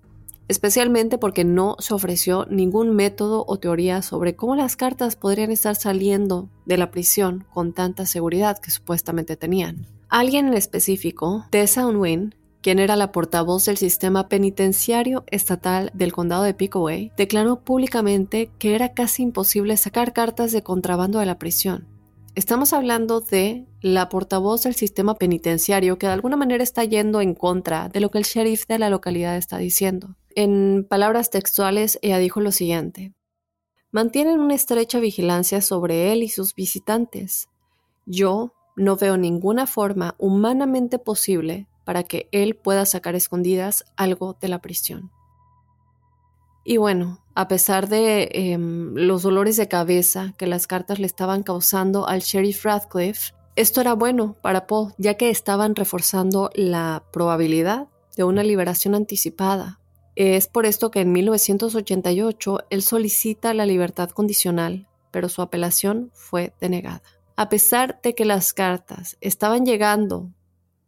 [0.48, 5.76] especialmente porque no se ofreció ningún método o teoría sobre cómo las cartas podrían estar
[5.76, 9.97] saliendo de la prisión con tanta seguridad que supuestamente tenían.
[10.10, 16.44] Alguien en específico, Tessa Unwin, quien era la portavoz del sistema penitenciario estatal del condado
[16.44, 21.88] de Pickaway, declaró públicamente que era casi imposible sacar cartas de contrabando de la prisión.
[22.36, 27.34] Estamos hablando de la portavoz del sistema penitenciario que de alguna manera está yendo en
[27.34, 30.16] contra de lo que el sheriff de la localidad está diciendo.
[30.36, 33.14] En palabras textuales, ella dijo lo siguiente.
[33.92, 37.50] Mantienen una estrecha vigilancia sobre él y sus visitantes.
[38.06, 44.48] Yo, no veo ninguna forma humanamente posible para que él pueda sacar escondidas algo de
[44.48, 45.12] la prisión.
[46.64, 51.44] Y bueno, a pesar de em, los dolores de cabeza que las cartas le estaban
[51.44, 57.88] causando al sheriff Radcliffe, esto era bueno para Paul, ya que estaban reforzando la probabilidad
[58.16, 59.80] de una liberación anticipada.
[60.16, 66.54] Es por esto que en 1988 él solicita la libertad condicional, pero su apelación fue
[66.60, 70.34] denegada a pesar de que las cartas estaban llegando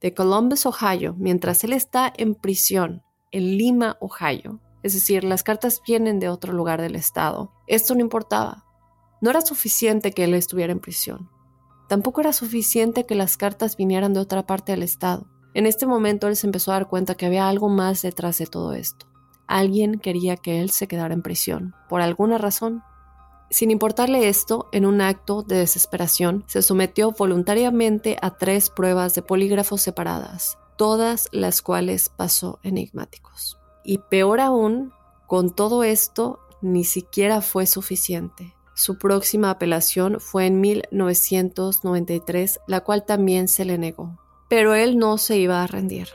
[0.01, 5.81] de Columbus, Ohio, mientras él está en prisión en Lima, Ohio, es decir, las cartas
[5.85, 8.65] vienen de otro lugar del estado, esto no importaba.
[9.21, 11.29] No era suficiente que él estuviera en prisión.
[11.87, 15.27] Tampoco era suficiente que las cartas vinieran de otra parte del estado.
[15.53, 18.47] En este momento él se empezó a dar cuenta que había algo más detrás de
[18.47, 19.07] todo esto.
[19.47, 22.81] Alguien quería que él se quedara en prisión, por alguna razón.
[23.49, 29.23] Sin importarle esto, en un acto de desesperación, se sometió voluntariamente a tres pruebas de
[29.23, 33.57] polígrafos separadas, todas las cuales pasó enigmáticos.
[33.83, 34.93] Y peor aún,
[35.25, 38.53] con todo esto, ni siquiera fue suficiente.
[38.75, 44.19] Su próxima apelación fue en 1993, la cual también se le negó.
[44.47, 46.09] Pero él no se iba a rendir.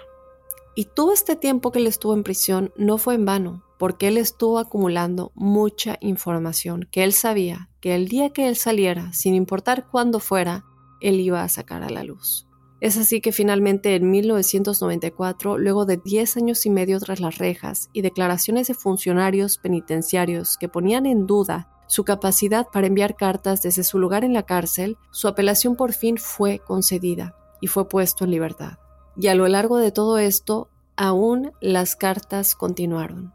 [0.76, 4.16] Y todo este tiempo que él estuvo en prisión no fue en vano porque él
[4.16, 9.88] estuvo acumulando mucha información que él sabía que el día que él saliera, sin importar
[9.90, 10.64] cuándo fuera,
[11.02, 12.48] él iba a sacar a la luz.
[12.80, 17.90] Es así que finalmente en 1994, luego de 10 años y medio tras las rejas
[17.92, 23.84] y declaraciones de funcionarios penitenciarios que ponían en duda su capacidad para enviar cartas desde
[23.84, 28.30] su lugar en la cárcel, su apelación por fin fue concedida y fue puesto en
[28.30, 28.78] libertad.
[29.14, 33.33] Y a lo largo de todo esto, aún las cartas continuaron.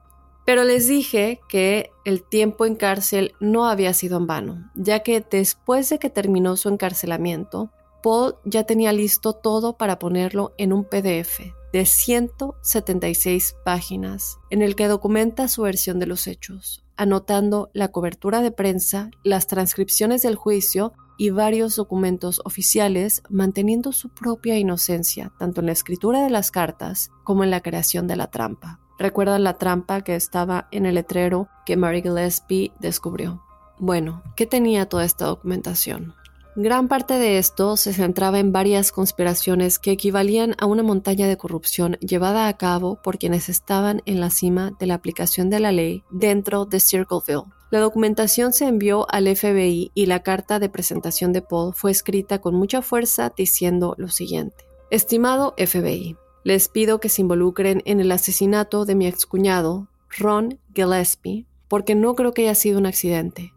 [0.50, 5.22] Pero les dije que el tiempo en cárcel no había sido en vano, ya que
[5.22, 7.70] después de que terminó su encarcelamiento,
[8.02, 14.76] Paul ya tenía listo todo para ponerlo en un PDF de 176 páginas, en el
[14.76, 20.34] que documenta su versión de los hechos, anotando la cobertura de prensa, las transcripciones del
[20.34, 26.50] juicio y varios documentos oficiales, manteniendo su propia inocencia, tanto en la escritura de las
[26.50, 28.80] cartas como en la creación de la trampa.
[29.00, 33.42] ¿Recuerdan la trampa que estaba en el letrero que Mary Gillespie descubrió?
[33.78, 36.14] Bueno, ¿qué tenía toda esta documentación?
[36.58, 41.38] Gran parte de esto se centraba en varias conspiraciones que equivalían a una montaña de
[41.38, 45.72] corrupción llevada a cabo por quienes estaban en la cima de la aplicación de la
[45.72, 47.46] ley dentro de Circleville.
[47.72, 52.42] La documentación se envió al FBI y la carta de presentación de Paul fue escrita
[52.42, 54.66] con mucha fuerza diciendo lo siguiente.
[54.90, 59.88] Estimado FBI, les pido que se involucren en el asesinato de mi excuñado,
[60.18, 63.54] Ron Gillespie, porque no creo que haya sido un accidente.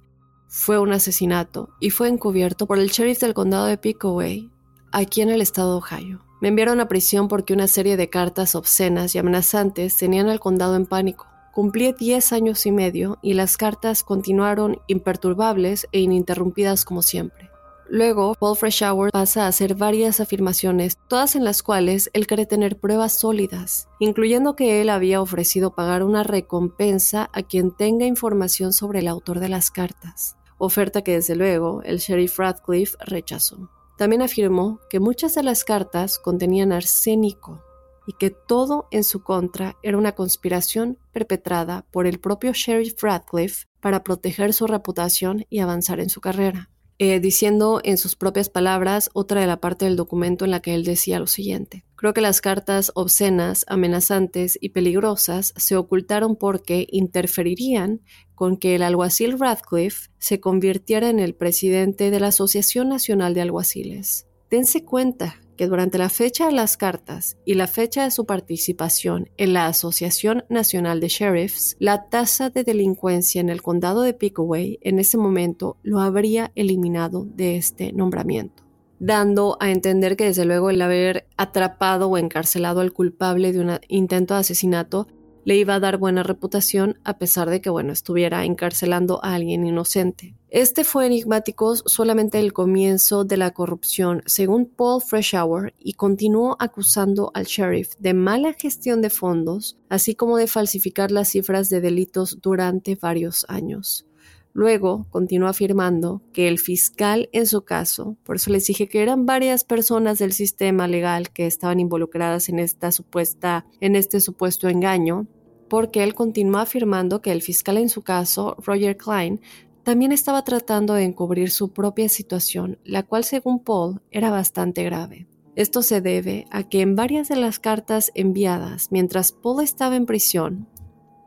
[0.49, 4.51] Fue un asesinato y fue encubierto por el sheriff del condado de Pickaway,
[4.91, 6.25] aquí en el estado de Ohio.
[6.43, 10.75] Me enviaron a prisión porque una serie de cartas obscenas y amenazantes tenían al condado
[10.75, 11.29] en pánico.
[11.53, 17.52] Cumplí 10 años y medio y las cartas continuaron imperturbables e ininterrumpidas como siempre.
[17.93, 22.81] Luego, Paul Freshour pasa a hacer varias afirmaciones, todas en las cuales él cree tener
[22.81, 29.01] pruebas sólidas, incluyendo que él había ofrecido pagar una recompensa a quien tenga información sobre
[29.01, 33.69] el autor de las cartas, oferta que desde luego el sheriff Radcliffe rechazó.
[33.99, 37.63] También afirmó que muchas de las cartas contenían arsénico
[38.07, 43.67] y que todo en su contra era una conspiración perpetrada por el propio sheriff Radcliffe
[43.81, 46.72] para proteger su reputación y avanzar en su carrera.
[46.99, 50.75] Eh, diciendo en sus propias palabras otra de la parte del documento en la que
[50.75, 51.85] él decía lo siguiente.
[51.97, 58.03] Creo que las cartas obscenas, amenazantes y peligrosas se ocultaron porque interferirían
[58.35, 63.41] con que el alguacil Radcliffe se convirtiera en el presidente de la Asociación Nacional de
[63.41, 64.27] Alguaciles.
[64.51, 69.31] Dense cuenta que durante la fecha de las cartas y la fecha de su participación
[69.37, 74.79] en la Asociación Nacional de Sheriffs, la tasa de delincuencia en el condado de Pickaway
[74.83, 78.63] en ese momento lo habría eliminado de este nombramiento
[79.05, 83.73] dando a entender que desde luego el haber atrapado o encarcelado al culpable de un
[83.89, 85.09] intento de asesinato
[85.45, 89.67] le iba a dar buena reputación a pesar de que, bueno, estuviera encarcelando a alguien
[89.67, 90.35] inocente.
[90.49, 97.31] Este fue enigmático solamente el comienzo de la corrupción, según Paul Freshour, y continuó acusando
[97.35, 102.39] al sheriff de mala gestión de fondos, así como de falsificar las cifras de delitos
[102.43, 104.07] durante varios años.
[104.55, 109.25] Luego continuó afirmando que el fiscal en su caso, por eso les dije que eran
[109.25, 115.27] varias personas del sistema legal que estaban involucradas en esta supuesta, en este supuesto engaño,
[115.69, 119.41] porque él continuó afirmando que el fiscal en su caso, Roger Klein,
[119.85, 125.27] también estaba tratando de encubrir su propia situación, la cual según Paul era bastante grave.
[125.57, 130.07] Esto se debe a que en varias de las cartas enviadas mientras Paul estaba en
[130.07, 130.69] prisión,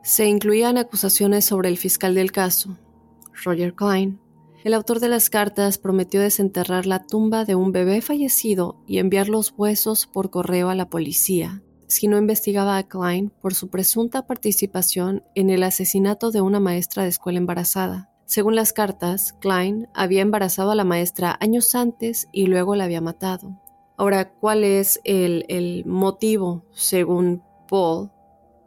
[0.02, 2.78] se incluían acusaciones sobre el fiscal del caso,
[3.44, 4.20] Roger Klein.
[4.64, 9.28] El autor de las cartas prometió desenterrar la tumba de un bebé fallecido y enviar
[9.28, 14.26] los huesos por correo a la policía si no investigaba a Klein por su presunta
[14.26, 18.10] participación en el asesinato de una maestra de escuela embarazada.
[18.24, 23.00] Según las cartas, Klein había embarazado a la maestra años antes y luego la había
[23.00, 23.60] matado.
[23.96, 28.10] Ahora, ¿cuál es el, el motivo, según Paul,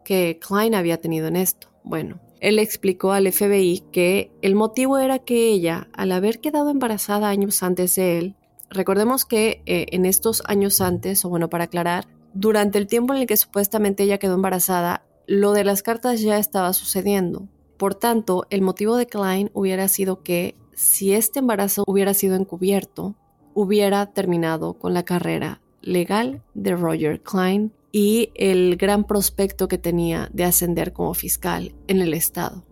[0.04, 1.68] que Klein había tenido en esto?
[1.84, 7.30] Bueno, él explicó al FBI que el motivo era que ella, al haber quedado embarazada
[7.30, 8.36] años antes de él,
[8.70, 13.22] recordemos que eh, en estos años antes, o bueno, para aclarar, durante el tiempo en
[13.22, 17.48] el que supuestamente ella quedó embarazada, lo de las cartas ya estaba sucediendo.
[17.78, 23.16] Por tanto, el motivo de Klein hubiera sido que si este embarazo hubiera sido encubierto,
[23.54, 30.30] hubiera terminado con la carrera legal de Roger Klein y el gran prospecto que tenía
[30.34, 32.66] de ascender como fiscal en el Estado.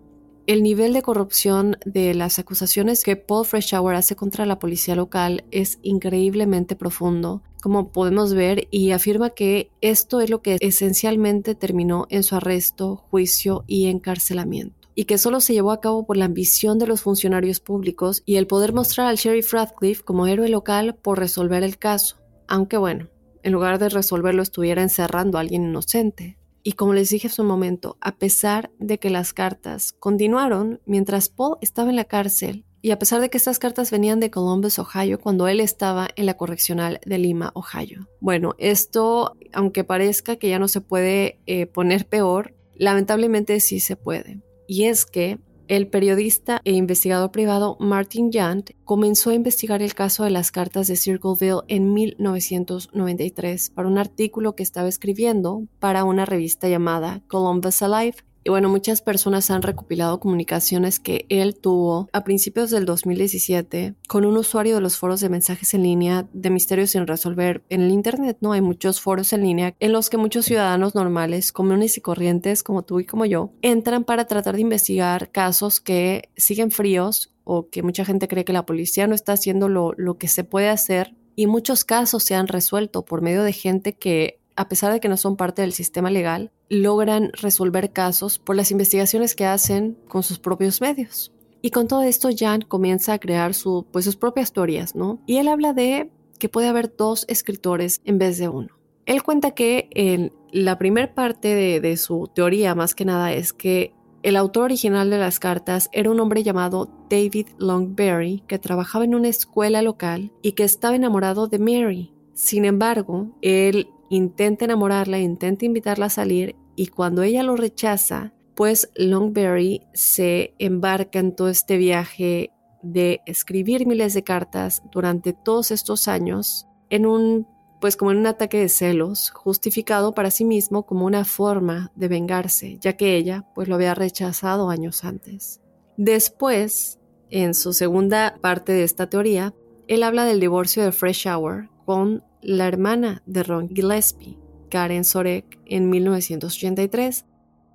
[0.46, 5.44] El nivel de corrupción de las acusaciones que Paul Freshour hace contra la policía local
[5.52, 12.08] es increíblemente profundo, como podemos ver, y afirma que esto es lo que esencialmente terminó
[12.10, 16.26] en su arresto, juicio y encarcelamiento y que solo se llevó a cabo por la
[16.26, 20.96] ambición de los funcionarios públicos y el poder mostrar al sheriff Radcliffe como héroe local
[20.96, 23.08] por resolver el caso, aunque bueno,
[23.48, 26.38] en lugar de resolverlo estuviera encerrando a alguien inocente.
[26.64, 31.30] Y como les dije hace un momento, a pesar de que las cartas continuaron mientras
[31.30, 34.80] Paul estaba en la cárcel, y a pesar de que estas cartas venían de Columbus,
[34.80, 38.10] Ohio, cuando él estaba en la correccional de Lima, Ohio.
[38.20, 43.96] Bueno, esto, aunque parezca que ya no se puede eh, poner peor, lamentablemente sí se
[43.96, 44.42] puede.
[44.68, 50.24] Y es que el periodista e investigador privado Martin Yant comenzó a investigar el caso
[50.24, 56.26] de las cartas de Circleville en 1993 para un artículo que estaba escribiendo para una
[56.26, 62.24] revista llamada Columbus Alive y bueno, muchas personas han recopilado comunicaciones que él tuvo a
[62.24, 66.92] principios del 2017 con un usuario de los foros de mensajes en línea de misterios
[66.92, 67.66] sin resolver.
[67.68, 71.52] En el Internet no hay muchos foros en línea en los que muchos ciudadanos normales,
[71.52, 76.30] comunes y corrientes como tú y como yo, entran para tratar de investigar casos que
[76.38, 80.18] siguen fríos o que mucha gente cree que la policía no está haciendo lo, lo
[80.18, 84.40] que se puede hacer y muchos casos se han resuelto por medio de gente que
[84.58, 88.72] a pesar de que no son parte del sistema legal, logran resolver casos por las
[88.72, 91.32] investigaciones que hacen con sus propios medios.
[91.62, 95.22] Y con todo esto, Jan comienza a crear su, pues, sus propias teorías, ¿no?
[95.28, 98.70] Y él habla de que puede haber dos escritores en vez de uno.
[99.06, 103.54] Él cuenta que en la primera parte de, de su teoría, más que nada, es
[103.54, 103.94] que
[104.24, 109.16] el autor original de las cartas era un hombre llamado David Longberry que trabajaba en
[109.16, 112.14] una escuela local y que estaba enamorado de Mary.
[112.34, 118.90] Sin embargo, él intenta enamorarla, intenta invitarla a salir y cuando ella lo rechaza, pues
[118.96, 122.52] Longberry se embarca en todo este viaje
[122.82, 127.48] de escribir miles de cartas durante todos estos años en un
[127.80, 132.08] pues como en un ataque de celos, justificado para sí mismo como una forma de
[132.08, 135.62] vengarse, ya que ella pues lo había rechazado años antes.
[135.96, 137.00] Después,
[137.30, 139.54] en su segunda parte de esta teoría,
[139.88, 144.38] él habla del divorcio de Fresh Hour con la hermana de Ron Gillespie,
[144.70, 147.26] Karen Sorek, en 1983,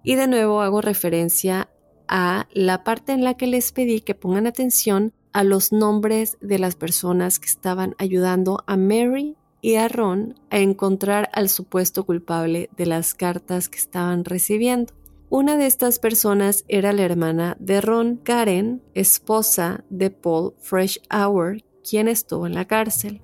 [0.04, 1.68] y de nuevo hago referencia
[2.08, 6.58] a la parte en la que les pedí que pongan atención a los nombres de
[6.58, 12.68] las personas que estaban ayudando a Mary y a Ron a encontrar al supuesto culpable
[12.76, 14.92] de las cartas que estaban recibiendo.
[15.30, 21.62] Una de estas personas era la hermana de Ron, Karen, esposa de Paul Fresh Hour,
[21.88, 23.22] quien estuvo en la cárcel.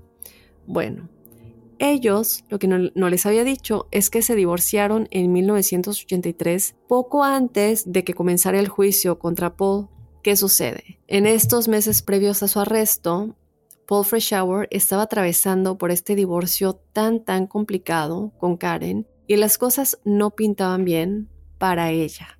[0.66, 1.10] Bueno,
[1.78, 7.90] ellos, lo que no, les había dicho es que se divorciaron en 1983, poco antes
[7.90, 9.88] de que comenzara el juicio contra Paul.
[10.22, 11.00] ¿Qué sucede?
[11.06, 13.36] En estos meses previos a su arresto,
[13.86, 19.98] Paul Freshour estaba atravesando por este divorcio tan tan complicado con Karen y las cosas
[20.04, 22.38] no pintaban bien para ella.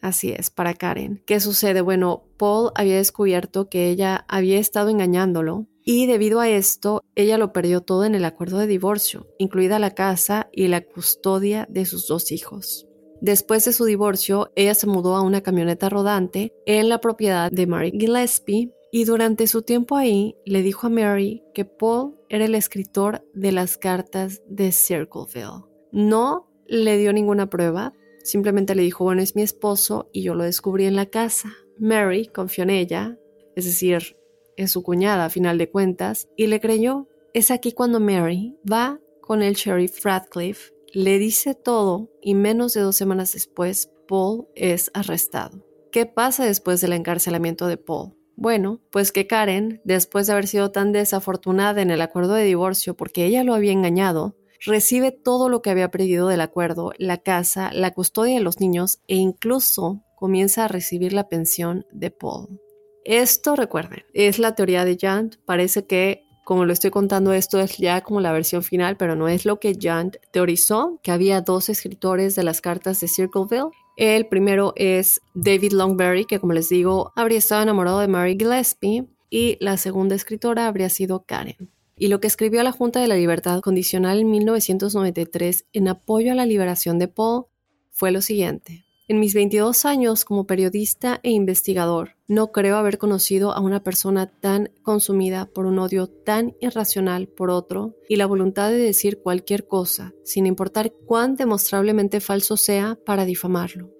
[0.00, 1.22] Así es, para Karen.
[1.26, 1.80] ¿Qué sucede?
[1.80, 7.54] Bueno, Paul había descubierto que ella había estado engañándolo y debido a esto, ella lo
[7.54, 12.06] perdió todo en el acuerdo de divorcio, incluida la casa y la custodia de sus
[12.06, 12.86] dos hijos.
[13.22, 17.66] Después de su divorcio, ella se mudó a una camioneta rodante en la propiedad de
[17.66, 22.54] Mary Gillespie y durante su tiempo ahí le dijo a Mary que Paul era el
[22.54, 25.64] escritor de las cartas de Circleville.
[25.90, 30.44] No le dio ninguna prueba, simplemente le dijo, bueno, es mi esposo y yo lo
[30.44, 31.50] descubrí en la casa.
[31.78, 33.16] Mary confió en ella,
[33.56, 34.17] es decir,
[34.58, 37.08] en su cuñada a final de cuentas, y le creyó.
[37.32, 42.80] Es aquí cuando Mary va con el sheriff Radcliffe, le dice todo y menos de
[42.80, 45.64] dos semanas después Paul es arrestado.
[45.92, 48.14] ¿Qué pasa después del encarcelamiento de Paul?
[48.36, 52.96] Bueno, pues que Karen, después de haber sido tan desafortunada en el acuerdo de divorcio
[52.96, 57.70] porque ella lo había engañado, recibe todo lo que había perdido del acuerdo, la casa,
[57.72, 62.60] la custodia de los niños e incluso comienza a recibir la pensión de Paul.
[63.08, 65.36] Esto, recuerden, es la teoría de Jant.
[65.46, 69.28] Parece que, como lo estoy contando, esto es ya como la versión final, pero no
[69.28, 74.26] es lo que Jant teorizó, que había dos escritores de las cartas de Circleville el
[74.26, 79.56] primero es David Longberry, que como les digo, habría estado enamorado de Mary Gillespie, y
[79.60, 81.72] la segunda escritora habría sido Karen.
[81.96, 86.30] Y lo que escribió a la Junta de la Libertad Condicional en 1993 en apoyo
[86.30, 87.46] a la liberación de Paul
[87.90, 88.84] fue lo siguiente.
[89.10, 94.26] En mis 22 años como periodista e investigador, no creo haber conocido a una persona
[94.26, 99.66] tan consumida por un odio tan irracional por otro y la voluntad de decir cualquier
[99.66, 103.90] cosa, sin importar cuán demostrablemente falso sea, para difamarlo.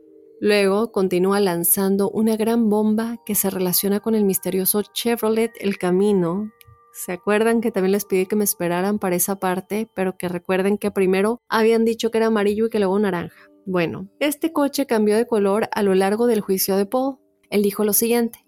[0.42, 6.52] Luego continúa lanzando una gran bomba que se relaciona con el misterioso Chevrolet El Camino.
[6.92, 10.76] ¿Se acuerdan que también les pedí que me esperaran para esa parte, pero que recuerden
[10.76, 13.48] que primero habían dicho que era amarillo y que luego naranja?
[13.70, 17.18] Bueno, este coche cambió de color a lo largo del juicio de Paul.
[17.50, 18.46] Él dijo lo siguiente.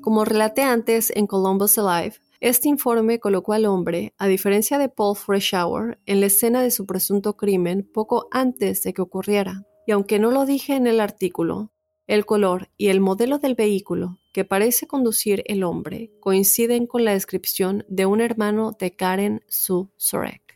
[0.00, 5.14] Como relaté antes en Columbus Alive, este informe colocó al hombre, a diferencia de Paul
[5.14, 9.62] Freshour, en la escena de su presunto crimen poco antes de que ocurriera.
[9.86, 11.70] Y aunque no lo dije en el artículo,
[12.06, 17.12] el color y el modelo del vehículo que parece conducir el hombre coinciden con la
[17.12, 20.51] descripción de un hermano de Karen Sue Sorek.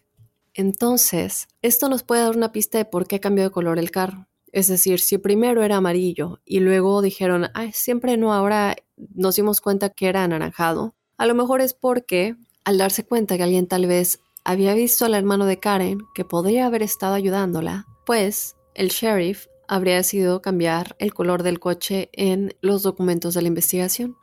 [0.57, 4.27] Entonces, esto nos puede dar una pista de por qué cambió de color el carro.
[4.53, 9.61] Es decir, si primero era amarillo y luego dijeron, ay, siempre no, ahora nos dimos
[9.61, 13.87] cuenta que era anaranjado, a lo mejor es porque al darse cuenta que alguien tal
[13.87, 19.49] vez había visto al hermano de Karen que podría haber estado ayudándola, pues el sheriff
[19.69, 24.17] habría decidido cambiar el color del coche en los documentos de la investigación.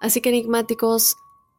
[0.00, 1.16] Así que enigmáticos,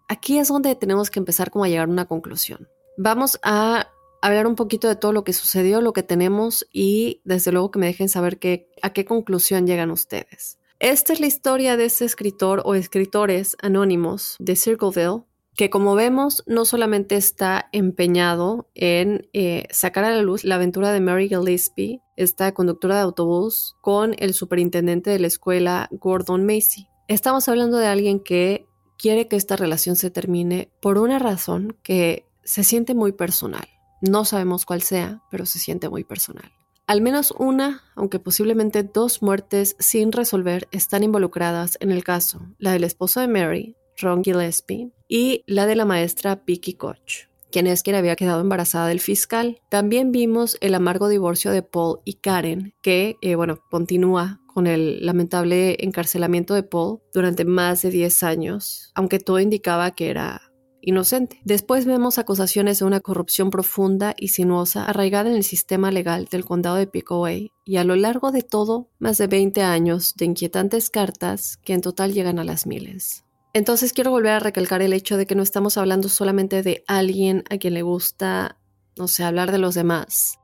[0.07, 2.68] aquí es donde tenemos que empezar como a llegar a una conclusión.
[2.97, 3.91] Vamos a
[4.22, 7.80] hablar un poquito de todo lo que sucedió, lo que tenemos y desde luego que
[7.80, 8.39] me dejen saber
[8.82, 10.57] a qué conclusión llegan ustedes.
[10.80, 15.24] Esta es la historia de este escritor o escritores anónimos de Circleville,
[15.55, 20.91] que como vemos no solamente está empeñado en eh, sacar a la luz la aventura
[20.91, 26.88] de Mary Gillespie, esta conductora de autobús, con el superintendente de la escuela Gordon Macy.
[27.07, 28.68] Estamos hablando de alguien que
[28.99, 33.68] quiere que esta relación se termine por una razón que se siente muy personal.
[34.02, 36.52] No sabemos cuál sea, pero se siente muy personal.
[36.88, 42.72] Al menos una, aunque posiblemente dos muertes sin resolver están involucradas en el caso, la
[42.72, 47.84] del esposo de Mary, Ron Gillespie, y la de la maestra Vicky Koch, quien es
[47.84, 49.62] quien había quedado embarazada del fiscal.
[49.70, 55.06] También vimos el amargo divorcio de Paul y Karen, que, eh, bueno, continúa con el
[55.06, 60.47] lamentable encarcelamiento de Paul durante más de 10 años, aunque todo indicaba que era
[60.82, 61.40] inocente.
[61.44, 66.46] Después vemos acusaciones de una corrupción profunda y sinuosa arraigada en el sistema legal del
[66.46, 70.90] condado de Pickaway y a lo largo de todo, más de 20 años de inquietantes
[70.90, 73.26] cartas que en total llegan a las miles.
[73.54, 77.44] Entonces quiero volver a recalcar el hecho de que no estamos hablando solamente de alguien
[77.50, 78.60] a quien le gusta,
[78.98, 80.40] no sé, hablar de los demás.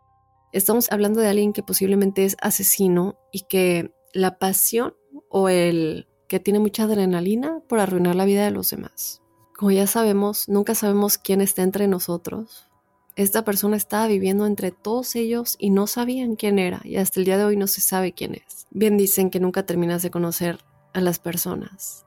[0.52, 4.96] Estamos hablando de alguien que posiblemente es asesino y que la pasión
[5.30, 9.23] o el que tiene mucha adrenalina por arruinar la vida de los demás.
[9.64, 12.68] Como ya sabemos, nunca sabemos quién está entre nosotros.
[13.16, 17.26] Esta persona estaba viviendo entre todos ellos y no sabían quién era y hasta el
[17.26, 18.68] día de hoy no se sabe quién es.
[18.72, 20.60] Bien dicen que nunca terminas de conocer
[20.92, 22.06] a las personas.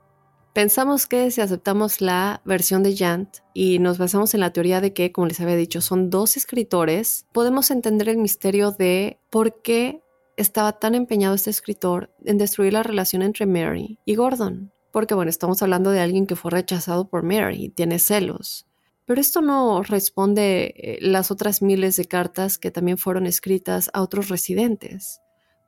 [0.52, 4.92] Pensamos que si aceptamos la versión de Jant y nos basamos en la teoría de
[4.92, 10.02] que, como les había dicho, son dos escritores, podemos entender el misterio de por qué
[10.36, 14.75] estaba tan empeñado este escritor en destruir la relación entre Mary y Gordon.
[14.96, 18.64] Porque bueno, estamos hablando de alguien que fue rechazado por Mary y tiene celos.
[19.04, 24.00] Pero esto no responde eh, las otras miles de cartas que también fueron escritas a
[24.00, 25.20] otros residentes.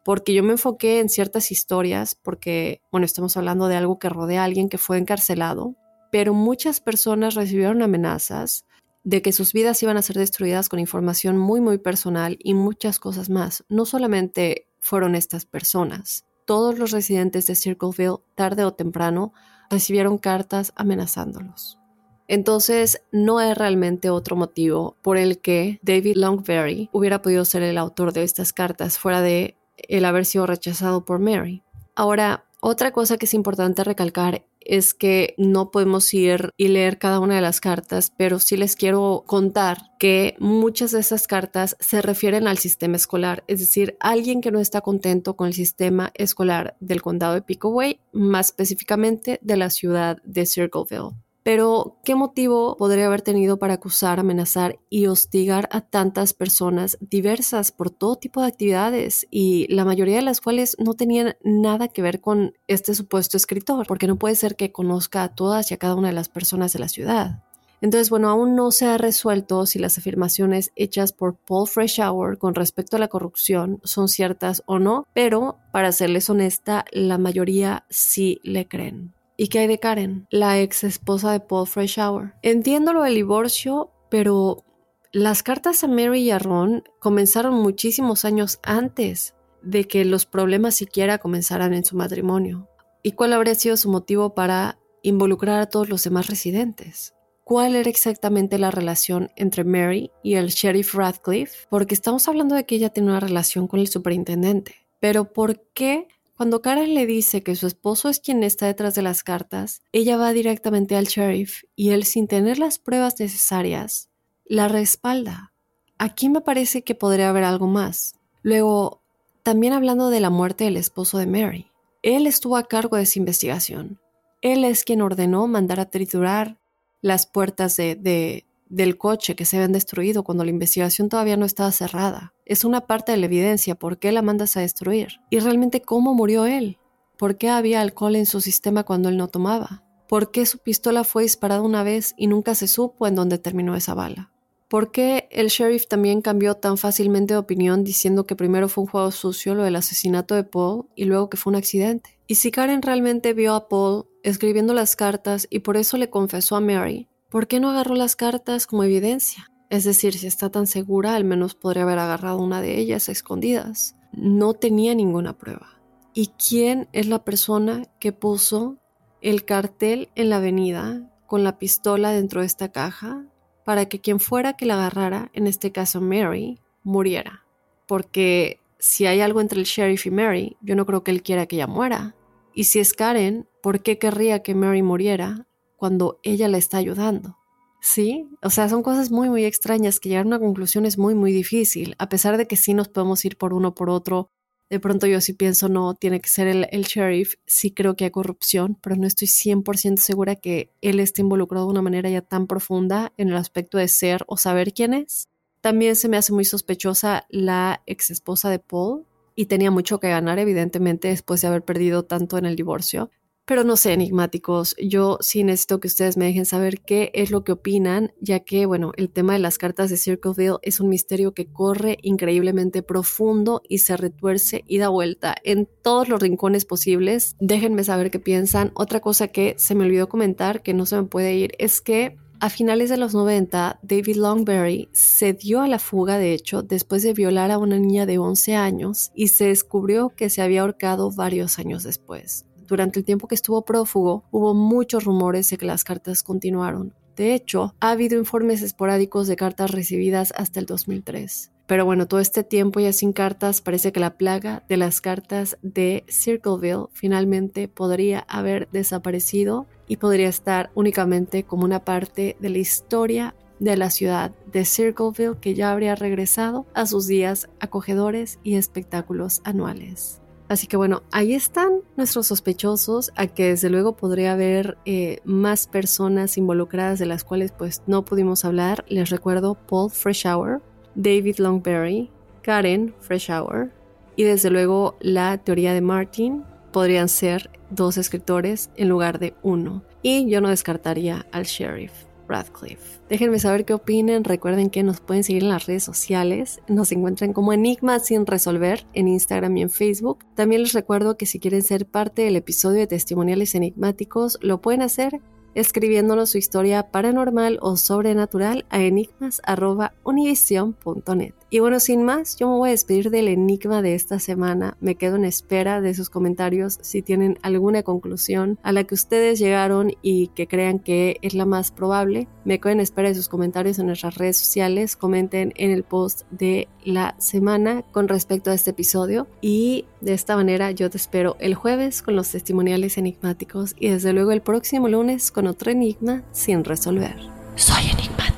[0.02, 4.40] Porque yo me enfoqué en ciertas historias, porque, bueno, estamos hablando de algo que rodea
[4.40, 5.74] a alguien que fue encarcelado,
[6.10, 8.64] pero muchas personas recibieron amenazas
[9.04, 12.98] de que sus vidas iban a ser destruidas con información muy, muy personal y muchas
[12.98, 13.62] cosas más.
[13.68, 19.34] No solamente fueron estas personas, todos los residentes de Circleville, tarde o temprano,
[19.68, 21.78] recibieron cartas amenazándolos.
[22.26, 27.76] Entonces, no hay realmente otro motivo por el que David Longberry hubiera podido ser el
[27.76, 31.62] autor de estas cartas fuera de el haber sido rechazado por Mary.
[31.94, 37.20] Ahora, otra cosa que es importante recalcar es que no podemos ir y leer cada
[37.20, 42.02] una de las cartas, pero sí les quiero contar que muchas de esas cartas se
[42.02, 46.76] refieren al sistema escolar, es decir, alguien que no está contento con el sistema escolar
[46.80, 51.27] del condado de Pickaway, más específicamente de la ciudad de Circleville.
[51.48, 57.72] Pero, ¿qué motivo podría haber tenido para acusar, amenazar y hostigar a tantas personas diversas
[57.72, 62.02] por todo tipo de actividades y la mayoría de las cuales no tenían nada que
[62.02, 63.86] ver con este supuesto escritor?
[63.86, 66.74] Porque no puede ser que conozca a todas y a cada una de las personas
[66.74, 67.42] de la ciudad.
[67.80, 72.56] Entonces, bueno, aún no se ha resuelto si las afirmaciones hechas por Paul Freshour con
[72.56, 78.38] respecto a la corrupción son ciertas o no, pero para serles honesta, la mayoría sí
[78.42, 79.14] le creen.
[79.40, 82.34] ¿Y qué hay de Karen, la ex esposa de Paul Freshour?
[82.42, 84.64] Entiendo lo del divorcio, pero
[85.12, 90.74] las cartas a Mary y a Ron comenzaron muchísimos años antes de que los problemas
[90.74, 92.68] siquiera comenzaran en su matrimonio.
[93.04, 97.14] ¿Y cuál habría sido su motivo para involucrar a todos los demás residentes?
[97.44, 101.68] ¿Cuál era exactamente la relación entre Mary y el sheriff Radcliffe?
[101.70, 104.74] Porque estamos hablando de que ella tiene una relación con el superintendente.
[104.98, 106.08] Pero ¿por qué
[106.38, 110.16] cuando Karen le dice que su esposo es quien está detrás de las cartas, ella
[110.16, 114.08] va directamente al sheriff y él, sin tener las pruebas necesarias,
[114.44, 115.52] la respalda.
[115.98, 118.14] Aquí me parece que podría haber algo más.
[118.42, 119.02] Luego,
[119.42, 121.72] también hablando de la muerte del esposo de Mary,
[122.04, 123.98] él estuvo a cargo de esa investigación.
[124.40, 126.60] Él es quien ordenó mandar a triturar
[127.00, 131.46] las puertas de, de, del coche que se habían destruido cuando la investigación todavía no
[131.46, 132.34] estaba cerrada.
[132.44, 135.20] Es una parte de la evidencia, ¿por qué la mandas a destruir?
[135.30, 136.78] Y realmente cómo murió él.
[137.16, 139.82] ¿Por qué había alcohol en su sistema cuando él no tomaba?
[140.08, 143.74] ¿Por qué su pistola fue disparada una vez y nunca se supo en dónde terminó
[143.74, 144.30] esa bala?
[144.68, 148.90] ¿Por qué el sheriff también cambió tan fácilmente de opinión diciendo que primero fue un
[148.90, 152.18] juego sucio lo del asesinato de Paul y luego que fue un accidente?
[152.26, 156.54] Y si Karen realmente vio a Paul escribiendo las cartas y por eso le confesó
[156.54, 159.50] a Mary, ¿Por qué no agarró las cartas como evidencia?
[159.68, 163.96] Es decir, si está tan segura, al menos podría haber agarrado una de ellas escondidas.
[164.12, 165.78] No tenía ninguna prueba.
[166.14, 168.78] ¿Y quién es la persona que puso
[169.20, 173.26] el cartel en la avenida con la pistola dentro de esta caja
[173.62, 177.44] para que quien fuera que la agarrara, en este caso Mary, muriera?
[177.86, 181.44] Porque si hay algo entre el sheriff y Mary, yo no creo que él quiera
[181.44, 182.14] que ella muera.
[182.54, 185.47] Y si es Karen, ¿por qué querría que Mary muriera
[185.78, 187.38] cuando ella la está ayudando.
[187.80, 188.28] ¿Sí?
[188.42, 191.32] O sea, son cosas muy, muy extrañas que llegar a una conclusión es muy, muy
[191.32, 194.30] difícil, a pesar de que sí nos podemos ir por uno por otro
[194.68, 197.36] De pronto yo sí pienso, no, tiene que ser el, el sheriff.
[197.46, 201.70] Sí creo que hay corrupción, pero no estoy 100% segura que él esté involucrado de
[201.70, 205.28] una manera ya tan profunda en el aspecto de ser o saber quién es.
[205.62, 210.08] También se me hace muy sospechosa la ex esposa de Paul y tenía mucho que
[210.08, 213.10] ganar, evidentemente, después de haber perdido tanto en el divorcio.
[213.48, 217.44] Pero no sé, enigmáticos, yo sí necesito que ustedes me dejen saber qué es lo
[217.44, 221.32] que opinan, ya que, bueno, el tema de las cartas de Circleville es un misterio
[221.32, 227.36] que corre increíblemente profundo y se retuerce y da vuelta en todos los rincones posibles.
[227.40, 228.70] Déjenme saber qué piensan.
[228.74, 232.18] Otra cosa que se me olvidó comentar, que no se me puede ir, es que
[232.40, 237.02] a finales de los 90, David Longberry se dio a la fuga, de hecho, después
[237.02, 241.10] de violar a una niña de 11 años y se descubrió que se había ahorcado
[241.10, 245.82] varios años después durante el tiempo que estuvo prófugo, hubo muchos rumores de que las
[245.82, 246.94] cartas continuaron.
[247.16, 251.50] De hecho, ha habido informes esporádicos de cartas recibidas hasta el 2003.
[251.66, 255.58] Pero bueno, todo este tiempo ya sin cartas, parece que la plaga de las cartas
[255.62, 262.58] de Circleville finalmente podría haber desaparecido y podría estar únicamente como una parte de la
[262.58, 268.54] historia de la ciudad de Circleville que ya habría regresado a sus días acogedores y
[268.54, 270.20] espectáculos anuales.
[270.48, 275.66] Así que bueno, ahí están nuestros sospechosos, a que desde luego podría haber eh, más
[275.66, 278.84] personas involucradas de las cuales pues no pudimos hablar.
[278.88, 280.62] Les recuerdo Paul Freshour,
[280.94, 282.10] David Longberry,
[282.42, 283.70] Karen Freshour
[284.16, 289.82] y desde luego la teoría de Martin podrían ser dos escritores en lugar de uno.
[290.02, 292.07] Y yo no descartaría al sheriff.
[292.28, 293.00] Radcliffe.
[293.08, 294.24] Déjenme saber qué opinen.
[294.24, 296.60] Recuerden que nos pueden seguir en las redes sociales.
[296.68, 300.18] Nos encuentran como Enigma sin resolver en Instagram y en Facebook.
[300.34, 304.82] También les recuerdo que si quieren ser parte del episodio de testimoniales enigmáticos, lo pueden
[304.82, 305.20] hacer
[305.54, 311.34] escribiéndonos su historia paranormal o sobrenatural a enigmas.univision.net.
[311.50, 314.76] Y bueno, sin más, yo me voy a despedir del enigma de esta semana.
[314.80, 319.38] Me quedo en espera de sus comentarios si tienen alguna conclusión a la que ustedes
[319.38, 322.28] llegaron y que crean que es la más probable.
[322.44, 324.96] Me quedo en espera de sus comentarios en nuestras redes sociales.
[324.96, 329.26] Comenten en el post de la semana con respecto a este episodio.
[329.40, 334.12] Y de esta manera yo te espero el jueves con los testimoniales enigmáticos y desde
[334.12, 337.16] luego el próximo lunes con otro enigma sin resolver.
[337.54, 338.37] Soy enigmático.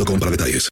[0.01, 0.69] Boost Mobile para detalles.